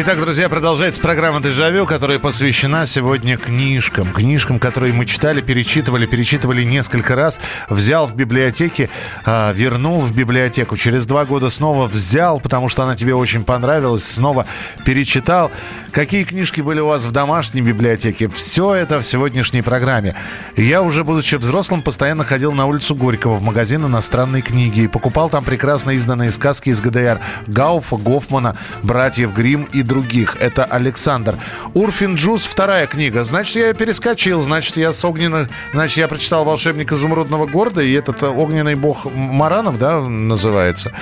[0.00, 4.12] Итак, друзья, продолжается программа «Дежавю», которая посвящена сегодня книжкам.
[4.12, 7.40] Книжкам, которые мы читали, перечитывали, перечитывали несколько раз.
[7.68, 8.90] Взял в библиотеке,
[9.24, 10.76] а, вернул в библиотеку.
[10.76, 14.04] Через два года снова взял, потому что она тебе очень понравилась.
[14.04, 14.46] Снова
[14.84, 15.50] перечитал.
[15.90, 18.28] Какие книжки были у вас в домашней библиотеке?
[18.28, 20.14] Все это в сегодняшней программе.
[20.54, 25.28] Я уже, будучи взрослым, постоянно ходил на улицу Горького в магазин иностранной книги и покупал
[25.28, 30.36] там прекрасно изданные сказки из ГДР Гауфа, Гофмана, братьев Грим и других.
[30.38, 31.36] Это Александр.
[31.74, 33.24] Урфин Джуз, вторая книга.
[33.24, 34.40] Значит, я ее перескочил.
[34.40, 35.48] Значит, я с огненных...
[35.72, 40.92] Значит, я прочитал «Волшебник изумрудного города», и этот э, огненный бог Маранов, да, называется.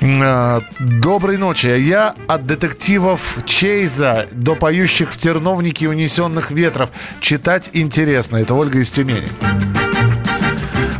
[0.00, 1.66] Э, Доброй ночи.
[1.66, 6.90] Я от детективов Чейза до поющих в терновнике унесенных ветров.
[7.20, 8.38] Читать интересно.
[8.38, 9.28] Это Ольга из Тюмени.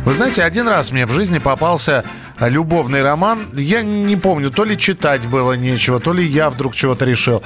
[0.07, 2.05] Вы знаете, один раз мне в жизни попался
[2.39, 3.49] любовный роман.
[3.51, 7.43] Я не помню, то ли читать было нечего, то ли я вдруг чего-то решил.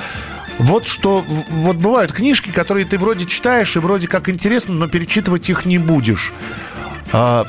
[0.60, 5.50] Вот что, вот бывают книжки, которые ты вроде читаешь и вроде как интересно, но перечитывать
[5.50, 6.34] их не будешь.
[7.12, 7.48] А,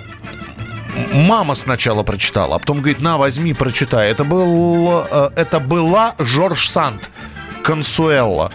[1.13, 4.11] мама сначала прочитала, а потом говорит, на, возьми, прочитай.
[4.11, 7.11] Это, был, э, это была Жорж Санд,
[7.63, 8.51] Консуэлла.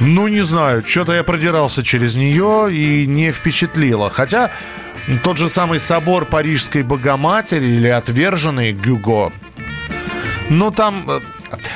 [0.00, 4.10] Ну, не знаю, что-то я продирался через нее и не впечатлило.
[4.10, 4.50] Хотя
[5.22, 9.32] тот же самый собор Парижской Богоматери или отверженный Гюго,
[10.48, 11.20] ну, там э,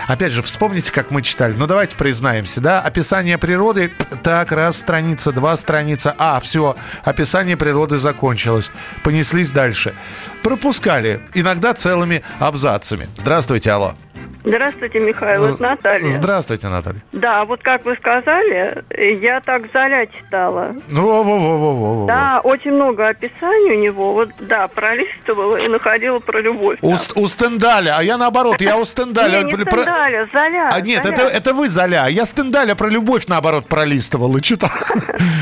[0.07, 1.55] Опять же, вспомните, как мы читали.
[1.57, 2.81] Ну, давайте признаемся, да?
[2.81, 6.15] Описание природы, так, раз, страница, два, страница.
[6.19, 8.71] А, все, описание природы закончилось.
[9.03, 9.95] Понеслись дальше.
[10.43, 13.09] Пропускали, иногда целыми абзацами.
[13.19, 13.95] Здравствуйте, алло.
[14.47, 16.09] Здравствуйте, Михаил, это Наталья.
[16.09, 17.03] Здравствуйте, Наталья.
[17.11, 18.85] Да, вот как вы сказали,
[19.21, 20.73] я так Золя читала.
[20.89, 24.13] во во во во во Да, очень много описаний у него.
[24.13, 26.79] Вот, да, пролистывала и находила про любовь.
[26.81, 29.43] У, у Стендаля, а я наоборот, я у Стендаля.
[29.43, 30.69] Не, не Стендаля, Золя.
[30.73, 34.71] А нет, это, это вы Золя, я Стендаля про любовь наоборот пролистывал и читал.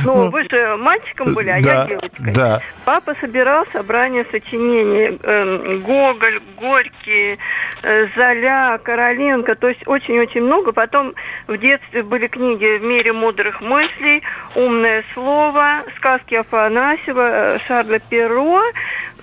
[0.05, 2.33] Ну, вы же мальчиком были, а я девочкой.
[2.33, 2.61] Да.
[2.85, 7.39] Папа собирал собрание сочинений эм, Гоголь, Горький,
[7.83, 10.73] э, Золя, Короленко, то есть очень-очень много.
[10.73, 11.15] Потом
[11.49, 14.23] в детстве были книги «В мире мудрых мыслей»,
[14.55, 18.63] «Умное слово», сказки Афанасьева, Шарля Перро.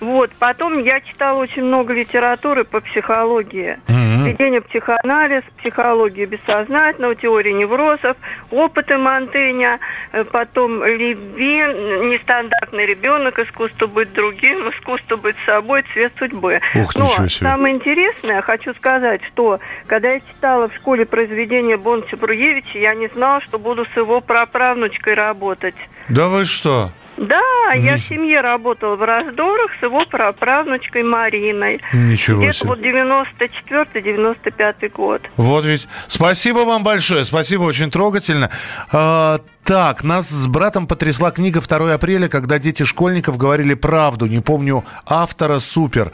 [0.02, 0.32] Вот.
[0.40, 3.78] Потом я читала очень много литературы по психологии.
[3.86, 8.16] Введение в психоанализ, психология бессознательного, теория неврозов,
[8.50, 9.78] опыты Монтэня,
[10.12, 16.60] э, потом Левин, нестандартный ребенок, искусство быть другим, искусство быть собой, цвет судьбы.
[16.74, 22.78] Ух, Но самое интересное, хочу сказать, что когда я читала в школе произведения Бонча Бруевича,
[22.78, 25.76] я не знала, что буду с его праправнучкой работать.
[26.08, 26.90] Да вы что?
[27.16, 31.80] Да, я в семье работала в раздорах с его праправнучкой Мариной.
[31.92, 32.68] Ничего Где-то себе.
[32.68, 35.22] вот 94-95 год.
[35.36, 35.88] Вот ведь.
[36.08, 37.24] Спасибо вам большое.
[37.24, 38.50] Спасибо, очень трогательно.
[38.90, 44.26] А, так, нас с братом потрясла книга 2 апреля, когда дети школьников говорили правду.
[44.26, 45.58] Не помню автора.
[45.58, 46.12] Супер.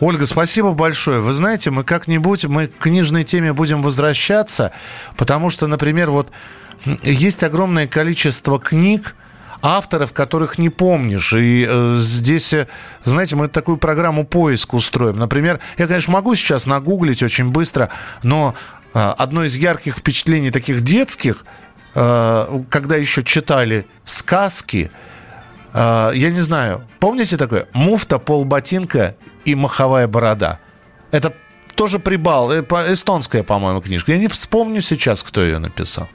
[0.00, 1.20] Ольга, спасибо большое.
[1.20, 4.72] Вы знаете, мы как-нибудь, мы к книжной теме будем возвращаться,
[5.16, 6.30] потому что, например, вот
[7.02, 9.16] есть огромное количество книг,
[9.66, 11.32] авторов, которых не помнишь.
[11.32, 12.68] И э, здесь, э,
[13.04, 15.18] знаете, мы такую программу поиск устроим.
[15.18, 17.88] Например, я, конечно, могу сейчас нагуглить очень быстро,
[18.22, 18.54] но
[18.94, 21.44] э, одно из ярких впечатлений таких детских,
[21.94, 24.88] э, когда еще читали сказки,
[25.74, 27.66] э, я не знаю, помните такое?
[27.72, 30.60] Муфта, полботинка и маховая борода.
[31.10, 31.34] Это
[31.74, 34.12] тоже прибал, э, эстонская, по-моему, книжка.
[34.12, 36.08] Я не вспомню сейчас, кто ее написал.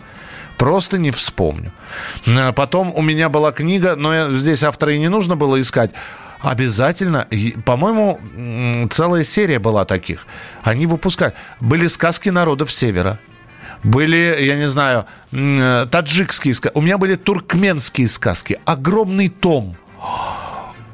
[0.61, 1.71] Просто не вспомню.
[2.27, 5.91] А Потом у меня была книга, но здесь автора и не нужно было искать.
[6.39, 7.27] Обязательно,
[7.65, 8.19] по-моему,
[8.91, 10.27] целая серия была таких.
[10.61, 11.33] Они выпускали.
[11.59, 13.17] Были сказки народов Севера.
[13.83, 16.77] Были, я не знаю, э, таджикские сказки.
[16.77, 18.59] У меня были туркменские сказки.
[18.65, 19.75] Огромный том.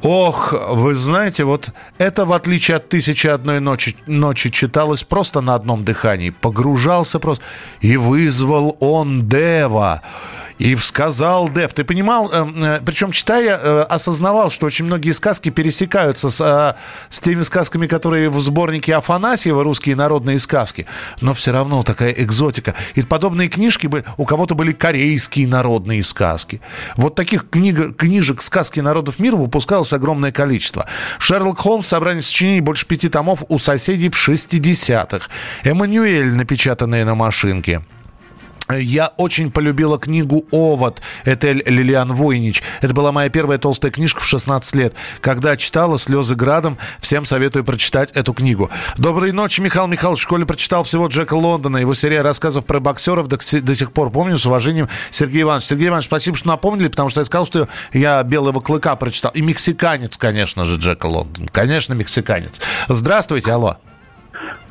[0.03, 5.55] Ох, вы знаете, вот это, в отличие от «Тысячи одной ночи», ночи читалось просто на
[5.55, 6.29] одном дыхании.
[6.29, 7.43] Погружался просто.
[7.81, 10.01] «И вызвал он Дева».
[10.57, 11.73] И сказал Дев.
[11.73, 16.73] Ты понимал, э, э, причем читая, э, осознавал, что очень многие сказки пересекаются с, э,
[17.09, 20.87] с теми сказками, которые в сборнике Афанасьева, русские народные сказки.
[21.21, 22.73] Но все равно такая экзотика.
[22.95, 26.59] И подобные книжки были, у кого-то были корейские народные сказки.
[26.95, 30.87] Вот таких книг, книжек сказки народов мира выпускалось огромное количество.
[31.19, 35.27] Шерлок Холмс, собрание сочинений больше пяти томов у соседей в 60-х.
[35.63, 37.81] Эммануэль, напечатанные на машинке.
[38.69, 42.61] Я очень полюбила книгу «Овод» Этель Лилиан Войнич.
[42.81, 44.93] Это была моя первая толстая книжка в 16 лет.
[45.21, 48.69] Когда читала «Слезы градом», всем советую прочитать эту книгу.
[48.97, 50.19] Доброй ночи, Михаил Михайлович.
[50.19, 51.77] В школе прочитал всего Джека Лондона.
[51.77, 54.37] Его серия рассказов про боксеров до, сих пор помню.
[54.37, 55.65] С уважением, Сергей Иванович.
[55.65, 59.31] Сергей Иванович, спасибо, что напомнили, потому что я сказал, что я «Белого клыка» прочитал.
[59.31, 61.47] И «Мексиканец», конечно же, Джека Лондон.
[61.47, 62.59] Конечно, «Мексиканец».
[62.89, 63.77] Здравствуйте, алло.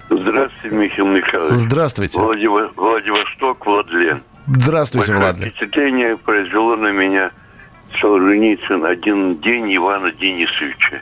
[0.09, 1.55] Здравствуйте, Михаил Михайлович.
[1.55, 2.19] Здравствуйте.
[2.21, 4.23] Владиво- Владивосток, Владлен.
[4.47, 5.51] Здравствуйте, Большое Владлен.
[5.51, 7.31] впечатление произвело на меня
[8.01, 11.01] Солженицын «Один день Ивана Денисовича».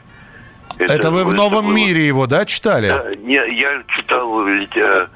[0.79, 2.89] Это, вы в это «Новом было- мире» его, да, читали?
[2.89, 5.09] Да, не, я читал в, лите-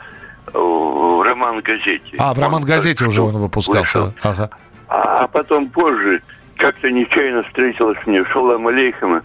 [0.52, 2.16] в роман-газете.
[2.18, 4.00] А, в роман-газете уже он выпускался.
[4.02, 4.14] вышел.
[4.22, 4.50] Ага.
[4.88, 6.22] А, а потом позже
[6.56, 9.22] как-то нечаянно встретилась мне Шалам алейхам,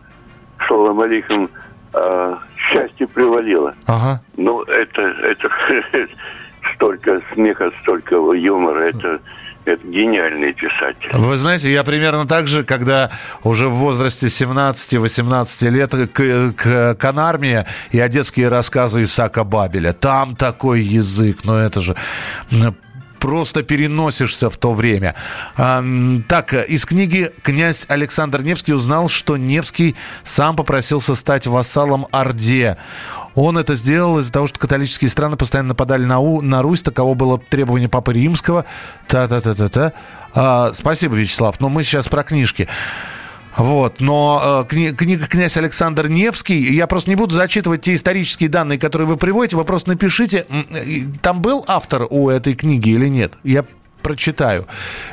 [0.60, 1.50] Шалам алейхам,
[1.94, 2.40] а,
[2.72, 3.76] счастье привалило.
[3.86, 4.22] Ага.
[4.38, 5.50] Ну, это, это
[6.76, 9.20] столько смеха, столько юмора, это
[9.66, 11.10] Это гениальный писатель.
[11.14, 13.12] Вы знаете, я примерно так же, когда
[13.44, 19.94] уже в возрасте 17-18 лет к, к Канармия и одесские рассказы Исака Бабеля.
[19.94, 21.96] Там такой язык, но это же
[23.24, 25.16] просто переносишься в то время.
[25.56, 25.82] А,
[26.28, 32.76] так, из книги князь Александр Невский узнал, что Невский сам попросился стать вассалом Орде.
[33.34, 36.82] Он это сделал из-за того, что католические страны постоянно нападали на, У, на Русь.
[36.82, 38.66] Таково было требование Папы Римского.
[39.08, 39.94] Та-та-та-та-та.
[40.34, 41.62] А, спасибо, Вячеслав.
[41.62, 42.68] Но мы сейчас про книжки.
[43.58, 48.50] Вот, но э, кни- книга «Князь Александр Невский», я просто не буду зачитывать те исторические
[48.50, 50.46] данные, которые вы приводите, вы просто напишите,
[51.22, 53.34] там был автор у этой книги или нет?
[53.44, 53.66] Я
[54.04, 54.68] прочитаю.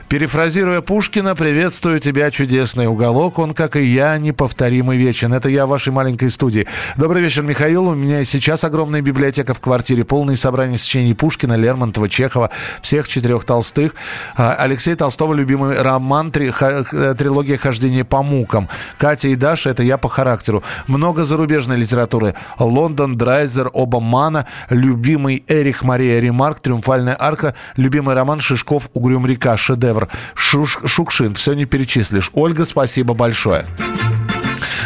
[0.09, 3.39] Перефразируя Пушкина, приветствую тебя, чудесный уголок.
[3.39, 5.33] Он, как и я, неповторимый вечен.
[5.33, 6.67] Это я в вашей маленькой студии.
[6.97, 7.87] Добрый вечер, Михаил.
[7.87, 12.51] У меня сейчас огромная библиотека в квартире, полные собрания сочинений Пушкина, Лермонтова, Чехова,
[12.83, 13.95] всех четырех Толстых.
[14.37, 18.69] А, Алексей Толстого любимый роман, три, ха, э, трилогия «Хождение по мукам».
[18.99, 20.65] Катя и Даша– это я по характеру.
[20.89, 22.35] Много зарубежной литературы.
[22.59, 29.27] Лондон, Драйзер, оба Мана, любимый Эрих Мария Ремарк, «Триумфальная арка», любимый роман Шишков Песков, Угрюм
[29.27, 30.09] река, шедевр.
[30.35, 32.31] Шуш, Шукшин, все не перечислишь.
[32.35, 33.67] Ольга, спасибо большое.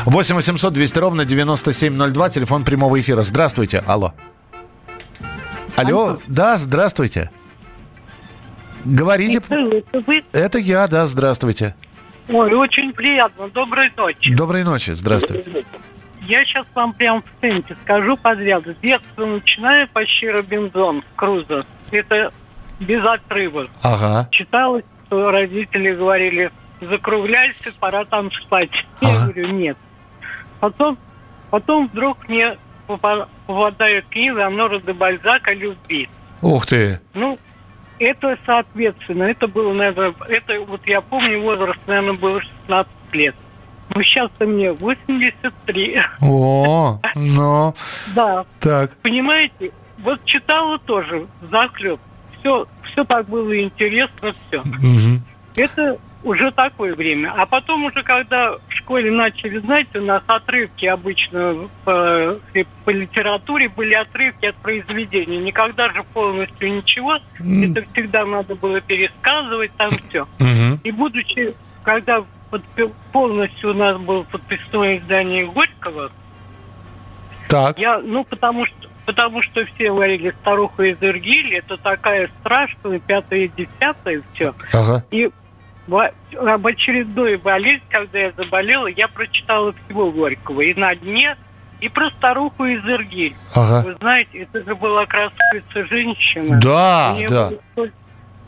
[0.04, 3.22] 8 800 200 ровно 9702, телефон прямого эфира.
[3.22, 4.12] Здравствуйте, алло.
[5.76, 6.18] Алло, алло.
[6.26, 7.30] да, здравствуйте.
[8.84, 9.40] Говорите.
[10.32, 11.74] Это я, да, здравствуйте.
[12.28, 13.48] Ой, очень приятно.
[13.48, 14.34] Доброй ночи.
[14.34, 15.64] Доброй ночи, здравствуйте.
[16.26, 18.64] Я сейчас вам прям в темпе скажу подряд.
[18.66, 21.64] С детства начинаю почти Робинзон, Крузо.
[21.90, 22.32] Это
[22.80, 23.68] без отрыва.
[23.82, 24.28] Ага.
[24.30, 28.70] Читалось, что родители говорили, закругляйся, пора там спать.
[29.00, 29.12] Ага.
[29.12, 29.76] Я говорю, нет.
[30.60, 30.98] Потом,
[31.50, 32.56] потом вдруг мне
[32.86, 36.08] попадает книга Анора де Бальзака «Любви».
[36.42, 37.00] Ух ты!
[37.14, 37.38] Ну,
[37.98, 43.34] это соответственно, это было, наверное, это вот я помню, возраст, наверное, был 16 лет.
[43.94, 46.02] Ну, сейчас-то мне 83.
[46.22, 47.74] О, ну.
[48.14, 48.44] Да.
[48.60, 48.90] Так.
[49.02, 52.00] Понимаете, вот читала тоже захлеб
[52.44, 54.60] все, все так было интересно, все.
[54.60, 55.20] Угу.
[55.56, 57.32] Это уже такое время.
[57.36, 62.36] А потом уже, когда в школе начали, знаете, у нас отрывки обычно по,
[62.84, 65.38] по литературе были отрывки от произведений.
[65.38, 67.18] Никогда же полностью ничего.
[67.40, 67.70] Mm.
[67.70, 70.26] Это всегда надо было пересказывать, там все.
[70.38, 70.78] Mm-hmm.
[70.84, 72.24] И будучи, когда
[73.12, 76.10] полностью у нас было подписное издание Горького,
[77.48, 77.78] так.
[77.78, 83.48] я, ну, потому что потому что все говорили, старуха из Иргили, это такая страшная, пятая,
[83.48, 84.54] десятая, все.
[84.72, 85.04] Ага.
[85.10, 85.30] И
[86.36, 90.62] об очередной болезнь, когда я заболела, я прочитала всего Горького.
[90.62, 91.36] И на дне,
[91.80, 93.36] и про старуху из Иргиль.
[93.54, 93.86] Ага.
[93.86, 96.58] Вы знаете, это же была красавица женщина.
[96.60, 97.50] Да, да.
[97.50, 97.92] Было столько,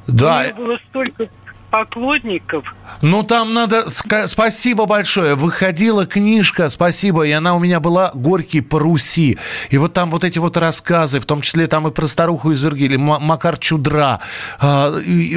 [0.07, 0.39] да.
[0.39, 1.29] У нее было столько
[1.71, 2.65] поклонников.
[3.03, 3.85] Ну, там надо...
[3.89, 5.35] Спасибо большое.
[5.35, 9.39] Выходила книжка, спасибо, и она у меня была «Горький по Руси».
[9.71, 12.65] И вот там вот эти вот рассказы, в том числе там и про старуху из
[12.65, 14.21] Иргили, Макар Чудра.
[14.61, 14.93] Э,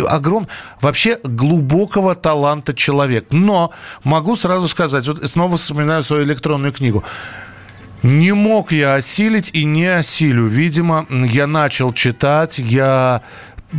[0.08, 0.48] огром...
[0.82, 3.28] Вообще глубокого таланта человек.
[3.32, 3.72] Но
[4.04, 7.04] могу сразу сказать, вот снова вспоминаю свою электронную книгу.
[8.02, 10.48] Не мог я осилить и не осилю.
[10.48, 13.24] Видимо, я начал читать, я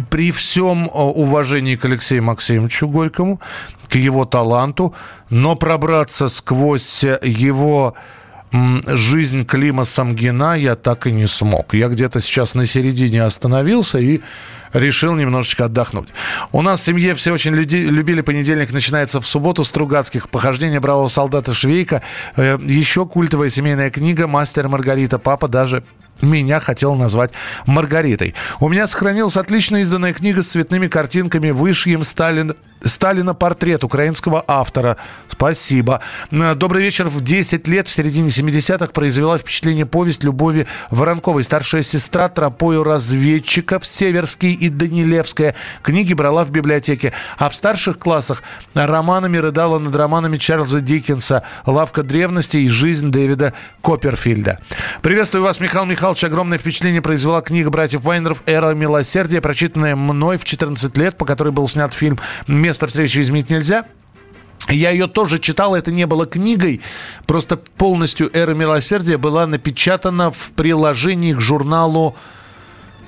[0.08, 3.40] при всем э, уважении к Алексею Максимовичу Горькому,
[3.88, 4.94] к его таланту,
[5.30, 7.94] но пробраться сквозь его
[8.52, 11.74] жизнь Клима Самгина я так и не смог.
[11.74, 14.20] Я где-то сейчас на середине остановился и
[14.72, 16.08] решил немножечко отдохнуть.
[16.52, 21.08] У нас в семье все очень люди, любили понедельник, начинается в субботу Стругацких похождения бравого
[21.08, 22.02] солдата Швейка.
[22.36, 25.18] Э, еще культовая семейная книга «Мастер Маргарита».
[25.18, 25.84] Папа даже
[26.22, 27.32] меня хотел назвать
[27.66, 28.34] Маргаритой.
[28.60, 34.96] У меня сохранилась отлично изданная книга с цветными картинками, вышьем Сталин, Сталина портрет украинского автора.
[35.28, 36.00] Спасибо.
[36.30, 37.08] Добрый вечер.
[37.08, 41.44] В 10 лет, в середине 70-х, произвела впечатление повесть Любови Воронковой.
[41.44, 45.54] Старшая сестра тропою разведчиков Северский и Данилевская.
[45.82, 47.12] Книги брала в библиотеке.
[47.38, 48.42] А в старших классах
[48.74, 54.58] романами рыдала над романами Чарльза Диккенса «Лавка древности» и «Жизнь Дэвида Копперфильда».
[55.02, 56.24] Приветствую вас, Михаил Михайлович.
[56.24, 61.52] Огромное впечатление произвела книга братьев Вайнеров «Эра милосердия», прочитанная мной в 14 лет, по которой
[61.52, 62.18] был снят фильм
[62.86, 63.86] встречи изменить нельзя.
[64.68, 66.80] Я ее тоже читал, это не было книгой,
[67.26, 72.14] просто полностью «Эра милосердия» была напечатана в приложении к журналу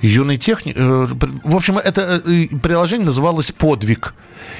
[0.01, 0.75] Юный техник.
[0.77, 1.07] э,
[1.43, 4.13] В общем, это э, приложение называлось «Подвиг».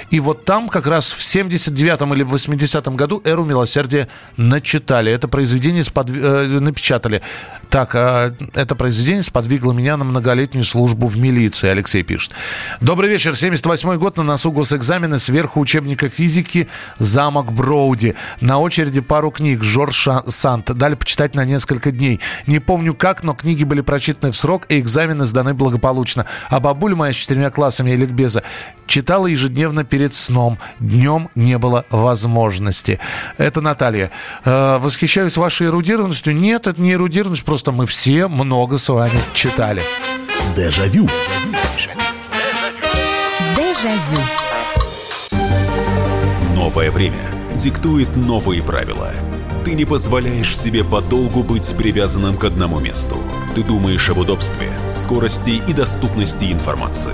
[0.09, 4.07] И вот там как раз в 79-м или в 80-м году «Эру милосердия»
[4.37, 5.11] начитали.
[5.11, 7.21] Это произведение сподви- э, напечатали.
[7.69, 12.31] Так, а, это произведение сподвигло меня на многолетнюю службу в милиции, Алексей пишет.
[12.81, 13.35] Добрый вечер.
[13.35, 16.67] 78 год, на носу госэкзамены, сверху учебника физики
[16.99, 18.15] «Замок Броуди».
[18.41, 20.71] На очереди пару книг Жорж Сант.
[20.71, 22.19] Дали почитать на несколько дней.
[22.45, 26.25] Не помню как, но книги были прочитаны в срок, и экзамены сданы благополучно.
[26.49, 28.43] А бабуля моя с четырьмя классами ликбеза
[28.87, 30.57] читала ежедневно перед сном.
[30.79, 32.99] Днем не было возможности.
[33.37, 34.11] Это Наталья.
[34.45, 36.35] Э, восхищаюсь вашей эрудированностью.
[36.35, 39.83] Нет, это не эрудированность, просто мы все много с вами читали.
[40.55, 41.09] Дежавю.
[43.55, 44.21] Дежавю.
[46.55, 49.11] Новое время диктует новые правила.
[49.65, 53.17] Ты не позволяешь себе подолгу быть привязанным к одному месту.
[53.55, 57.13] Ты думаешь об удобстве, скорости и доступности информации.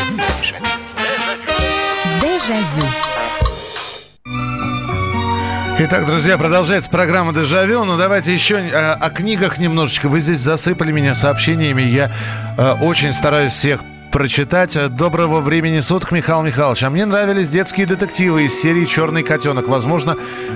[5.77, 7.83] Итак, друзья, продолжается программа «Дежавю».
[7.85, 10.09] Ну, давайте еще э, о книгах немножечко.
[10.09, 11.83] Вы здесь засыпали меня сообщениями.
[11.83, 12.11] Я
[12.57, 13.81] э, очень стараюсь всех
[14.11, 14.75] прочитать.
[14.95, 16.81] Доброго времени суток, Михаил Михайлович.
[16.81, 19.67] А мне нравились детские детективы из серии «Черный котенок».
[19.67, 20.15] Возможно,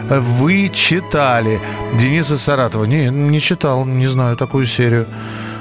[0.10, 1.62] вы читали.
[1.94, 2.86] Денис из Саратова.
[2.86, 5.08] Не, не читал, не знаю такую серию.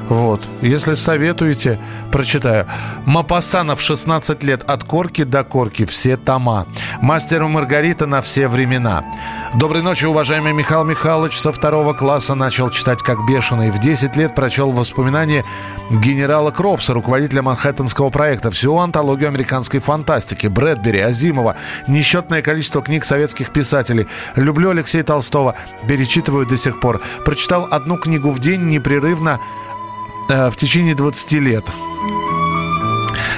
[0.09, 0.47] Вот.
[0.61, 1.81] Если советуете,
[2.13, 2.67] прочитаю.
[3.07, 5.87] Мапасанов 16 лет от корки до корки.
[5.87, 6.67] Все тома.
[7.01, 9.05] Мастер Маргарита на все времена.
[9.55, 11.39] Доброй ночи, уважаемый Михаил Михайлович.
[11.39, 13.71] Со второго класса начал читать как бешеный.
[13.71, 15.45] В 10 лет прочел воспоминания
[15.91, 18.51] генерала Кровса, руководителя Манхэттенского проекта.
[18.51, 20.49] Всю антологию американской фантастики.
[20.49, 21.57] Брэдбери, Азимова.
[21.89, 24.07] Несчетное количество книг советских писателей.
[24.37, 25.55] Люблю Алексея Толстого.
[25.89, 27.01] Перечитываю до сих пор.
[27.25, 29.41] Прочитал одну книгу в день непрерывно
[30.31, 31.65] э, в течение 20 лет.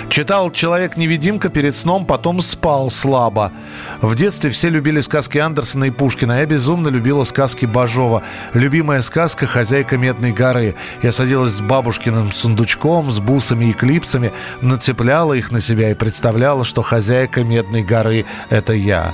[0.08, 3.52] Читал «Человек-невидимка» перед сном, потом спал слабо.
[4.00, 6.38] В детстве все любили сказки Андерсона и Пушкина.
[6.40, 8.22] Я безумно любила сказки Бажова.
[8.54, 10.74] Любимая сказка «Хозяйка Медной горы».
[11.02, 14.32] Я садилась с бабушкиным сундучком, с бусами и клипсами,
[14.62, 19.12] нацепляла их на себя и представляла, что хозяйка Медной горы– это я.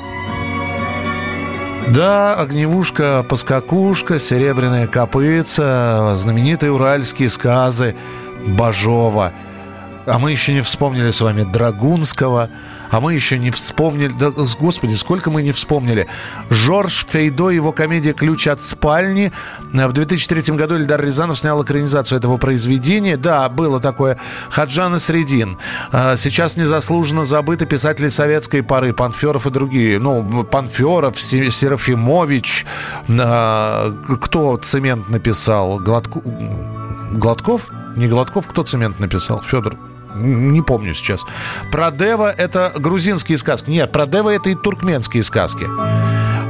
[1.88, 7.96] Да, огневушка, поскакушка, серебряная копытца, знаменитые уральские сказы
[8.46, 9.32] Бажова.
[10.06, 12.50] А мы еще не вспомнили с вами Драгунского,
[12.92, 14.12] а мы еще не вспомнили...
[14.12, 14.30] Да,
[14.60, 16.08] господи, сколько мы не вспомнили.
[16.50, 19.32] Жорж Фейдо, его комедия «Ключ от спальни».
[19.72, 23.16] В 2003 году Эльдар Рязанов снял экранизацию этого произведения.
[23.16, 24.18] Да, было такое.
[24.50, 25.56] Хаджан и Средин.
[25.90, 29.98] А, Сейчас незаслуженно забыты писатели советской поры, Панферов и другие.
[29.98, 32.66] Ну, Панферов, Се- Серафимович.
[33.08, 33.90] а,
[34.20, 35.78] Кто цемент написал?
[35.78, 36.20] Гладко...
[37.12, 37.70] Гладков?
[37.96, 39.40] Не Гладков, кто цемент написал?
[39.40, 39.76] Федор.
[40.14, 41.24] Не помню сейчас.
[41.70, 43.70] Про Дева это грузинские сказки.
[43.70, 45.66] Нет, про Дева это и туркменские сказки.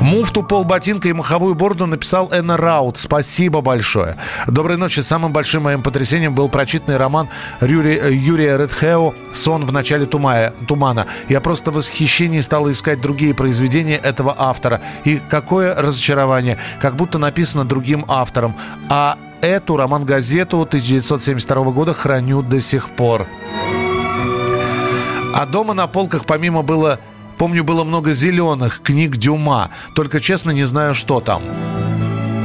[0.00, 2.98] Муфту, полботинка и маховую бороду написал Энна Раут.
[2.98, 4.16] Спасибо большое.
[4.48, 4.98] Доброй ночи.
[4.98, 7.28] Самым большим моим потрясением был прочитанный роман
[7.60, 11.06] Рюри- Юрия Редхео «Сон в начале тумая- тумана».
[11.28, 14.80] Я просто в восхищении стал искать другие произведения этого автора.
[15.04, 16.58] И какое разочарование.
[16.80, 18.56] Как будто написано другим автором.
[18.90, 23.26] А эту роман-газету 1972 года храню до сих пор.
[25.34, 27.00] А дома на полках помимо было,
[27.38, 29.70] помню, было много зеленых книг Дюма.
[29.94, 31.42] Только честно не знаю, что там.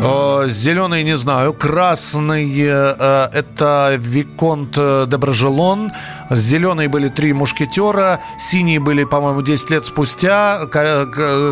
[0.04, 5.92] Э, Зеленый не знаю, красный э, это Виконт э, де Брожелон,
[6.30, 10.62] зеленые были три мушкетера, синие были, по-моему, 10 лет спустя,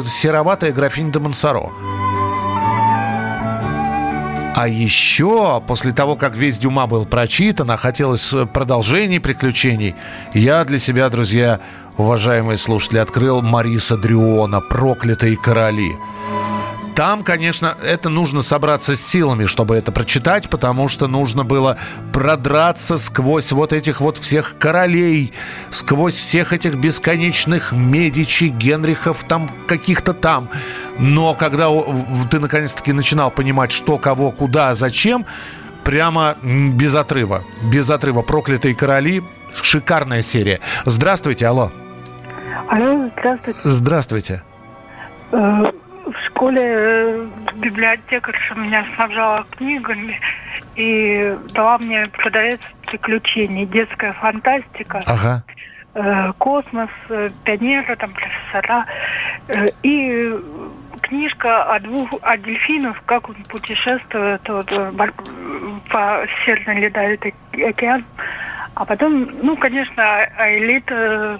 [0.05, 1.71] сероватая графиня де Монсоро.
[4.55, 9.95] А еще, после того, как весь Дюма был прочитан, а хотелось э, продолжений приключений,
[10.33, 11.59] я для себя, друзья,
[11.97, 15.91] уважаемые слушатели, открыл Мариса Дрюона «Проклятые короли».
[16.95, 21.77] Там, конечно, это нужно собраться с силами, чтобы это прочитать, потому что нужно было
[22.13, 25.33] продраться сквозь вот этих вот всех королей,
[25.71, 30.49] сквозь всех этих бесконечных Медичи, Генрихов, там каких-то там.
[30.97, 31.67] Но когда
[32.31, 35.25] ты наконец-таки начинал понимать, что, кого, куда, зачем,
[35.83, 37.43] прямо без отрыва.
[37.61, 38.21] Без отрыва.
[38.21, 39.21] «Проклятые короли».
[39.61, 40.59] Шикарная серия.
[40.85, 41.71] Здравствуйте, алло.
[42.69, 43.59] Алло, здравствуйте.
[43.63, 44.43] Здравствуйте.
[46.35, 50.19] Школе э, библиотекарша меня снабжала книгами
[50.75, 55.43] и дала мне продавец приключений, детская фантастика, Ага.
[55.93, 58.85] э, космос, э, пионеры, там, профессора.
[59.83, 60.35] И
[61.03, 62.37] книжка о двух, о
[63.05, 64.69] как он путешествует вот,
[65.89, 68.03] по Северной Ледовитый океан.
[68.73, 70.03] А потом, ну, конечно,
[70.37, 71.37] Аэлит э,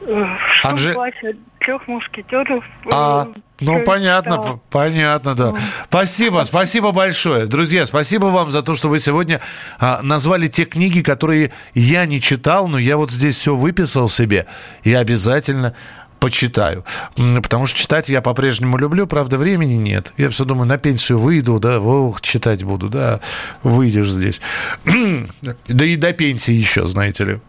[0.00, 0.24] э,
[0.60, 1.36] в Анже- классе
[1.66, 2.64] трех мушкетеров.
[2.84, 3.28] э, А,
[3.60, 5.54] ну понятно, п- понятно, да.
[5.88, 7.46] Спасибо, спасибо большое.
[7.46, 9.40] Друзья, спасибо вам за то, что вы сегодня
[9.78, 14.46] а, назвали те книги, которые я не читал, но я вот здесь все выписал себе
[14.84, 15.74] и обязательно
[16.20, 16.84] почитаю.
[17.42, 20.12] Потому что читать я по-прежнему люблю, правда, времени нет.
[20.16, 23.20] Я все думаю, на пенсию выйду, да, ох, читать буду, да,
[23.62, 24.40] выйдешь здесь.
[25.68, 27.40] Да и до пенсии еще, знаете ли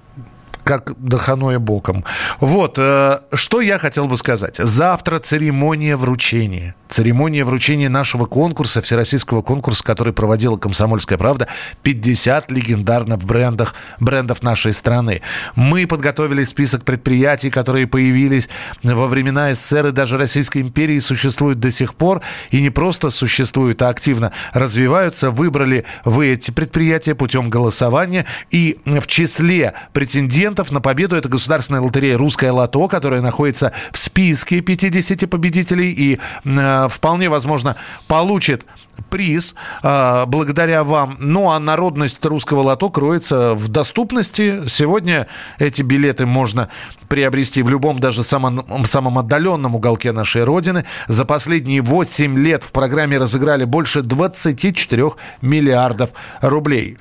[0.68, 2.03] как до Ханоя боком.
[2.41, 4.57] Вот, э, что я хотел бы сказать.
[4.57, 6.76] Завтра церемония вручения.
[6.89, 11.47] Церемония вручения нашего конкурса, всероссийского конкурса, который проводила «Комсомольская правда».
[11.84, 15.22] 50 легендарных брендов, брендов нашей страны.
[15.55, 18.49] Мы подготовили список предприятий, которые появились
[18.84, 22.22] во времена СССР и даже Российской империи, существуют до сих пор.
[22.51, 25.32] И не просто существуют, а активно развиваются.
[25.32, 28.26] Выбрали вы эти предприятия путем голосования.
[28.49, 34.61] И в числе претендентов на победу это государственная лотерея «Русское лото», которая находится в списке
[34.61, 37.75] 50 победителей и э, вполне возможно
[38.07, 38.65] получит
[39.09, 41.17] приз э, благодаря вам.
[41.19, 44.67] Ну а народность русского лото кроется в доступности.
[44.67, 45.27] Сегодня
[45.59, 46.69] эти билеты можно
[47.07, 50.85] приобрести в любом, даже самом, самом отдаленном уголке нашей Родины.
[51.07, 56.09] За последние 8 лет в программе разыграли больше 24 миллиардов
[56.41, 56.97] рублей.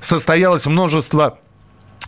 [0.00, 1.38] Состоялось множество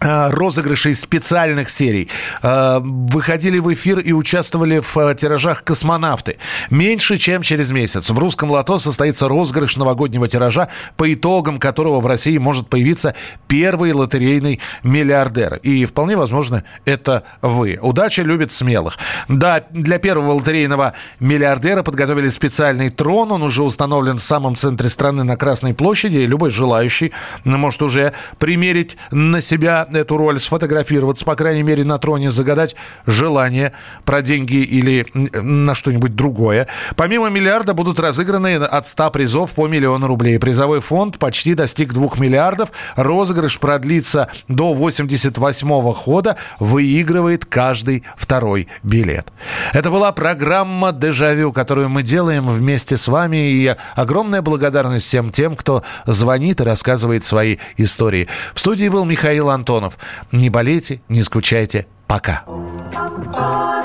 [0.01, 2.09] розыгрышей специальных серий.
[2.43, 6.37] Э, Выходили в эфир и участвовали в э, тиражах «Космонавты».
[6.71, 12.07] Меньше, чем через месяц в «Русском лото» состоится розыгрыш новогоднего тиража, по итогам которого в
[12.07, 13.15] России может появиться
[13.49, 15.57] первый лотерейный миллиардер.
[15.63, 17.79] И вполне возможно, это вы.
[17.81, 18.99] Удача любит смелых.
[19.29, 23.33] Да, для первого лотерейного миллиардера подготовили специальный трон.
[23.33, 26.19] Он уже установлен в самом центре страны на Красной площади.
[26.19, 27.13] Любой желающий
[27.45, 32.77] может уже примерить на себя эту роль, сфотографироваться, по крайней мере, на троне, загадать
[33.07, 33.73] желание
[34.05, 36.69] про деньги или на что-нибудь другое.
[36.97, 40.39] Помимо миллиарда будут разыграны от 100 призов по миллиону рублей.
[40.39, 42.71] Призовой фонд почти достиг 2 миллиардов.
[42.97, 46.37] Розыгрыш продлится до 88-го хода.
[46.59, 49.29] Выигрывает каждый второй билет.
[49.73, 53.37] Это была программа «Дежавю», которую мы делаем вместе с вами.
[53.37, 58.29] И огромная благодарность всем тем, кто звонит и рассказывает свои истории.
[58.55, 59.99] В студии был Михаил Антонов.
[60.33, 61.87] Не болейте, не скучайте.
[62.07, 62.45] Пока.
[62.47, 63.85] Who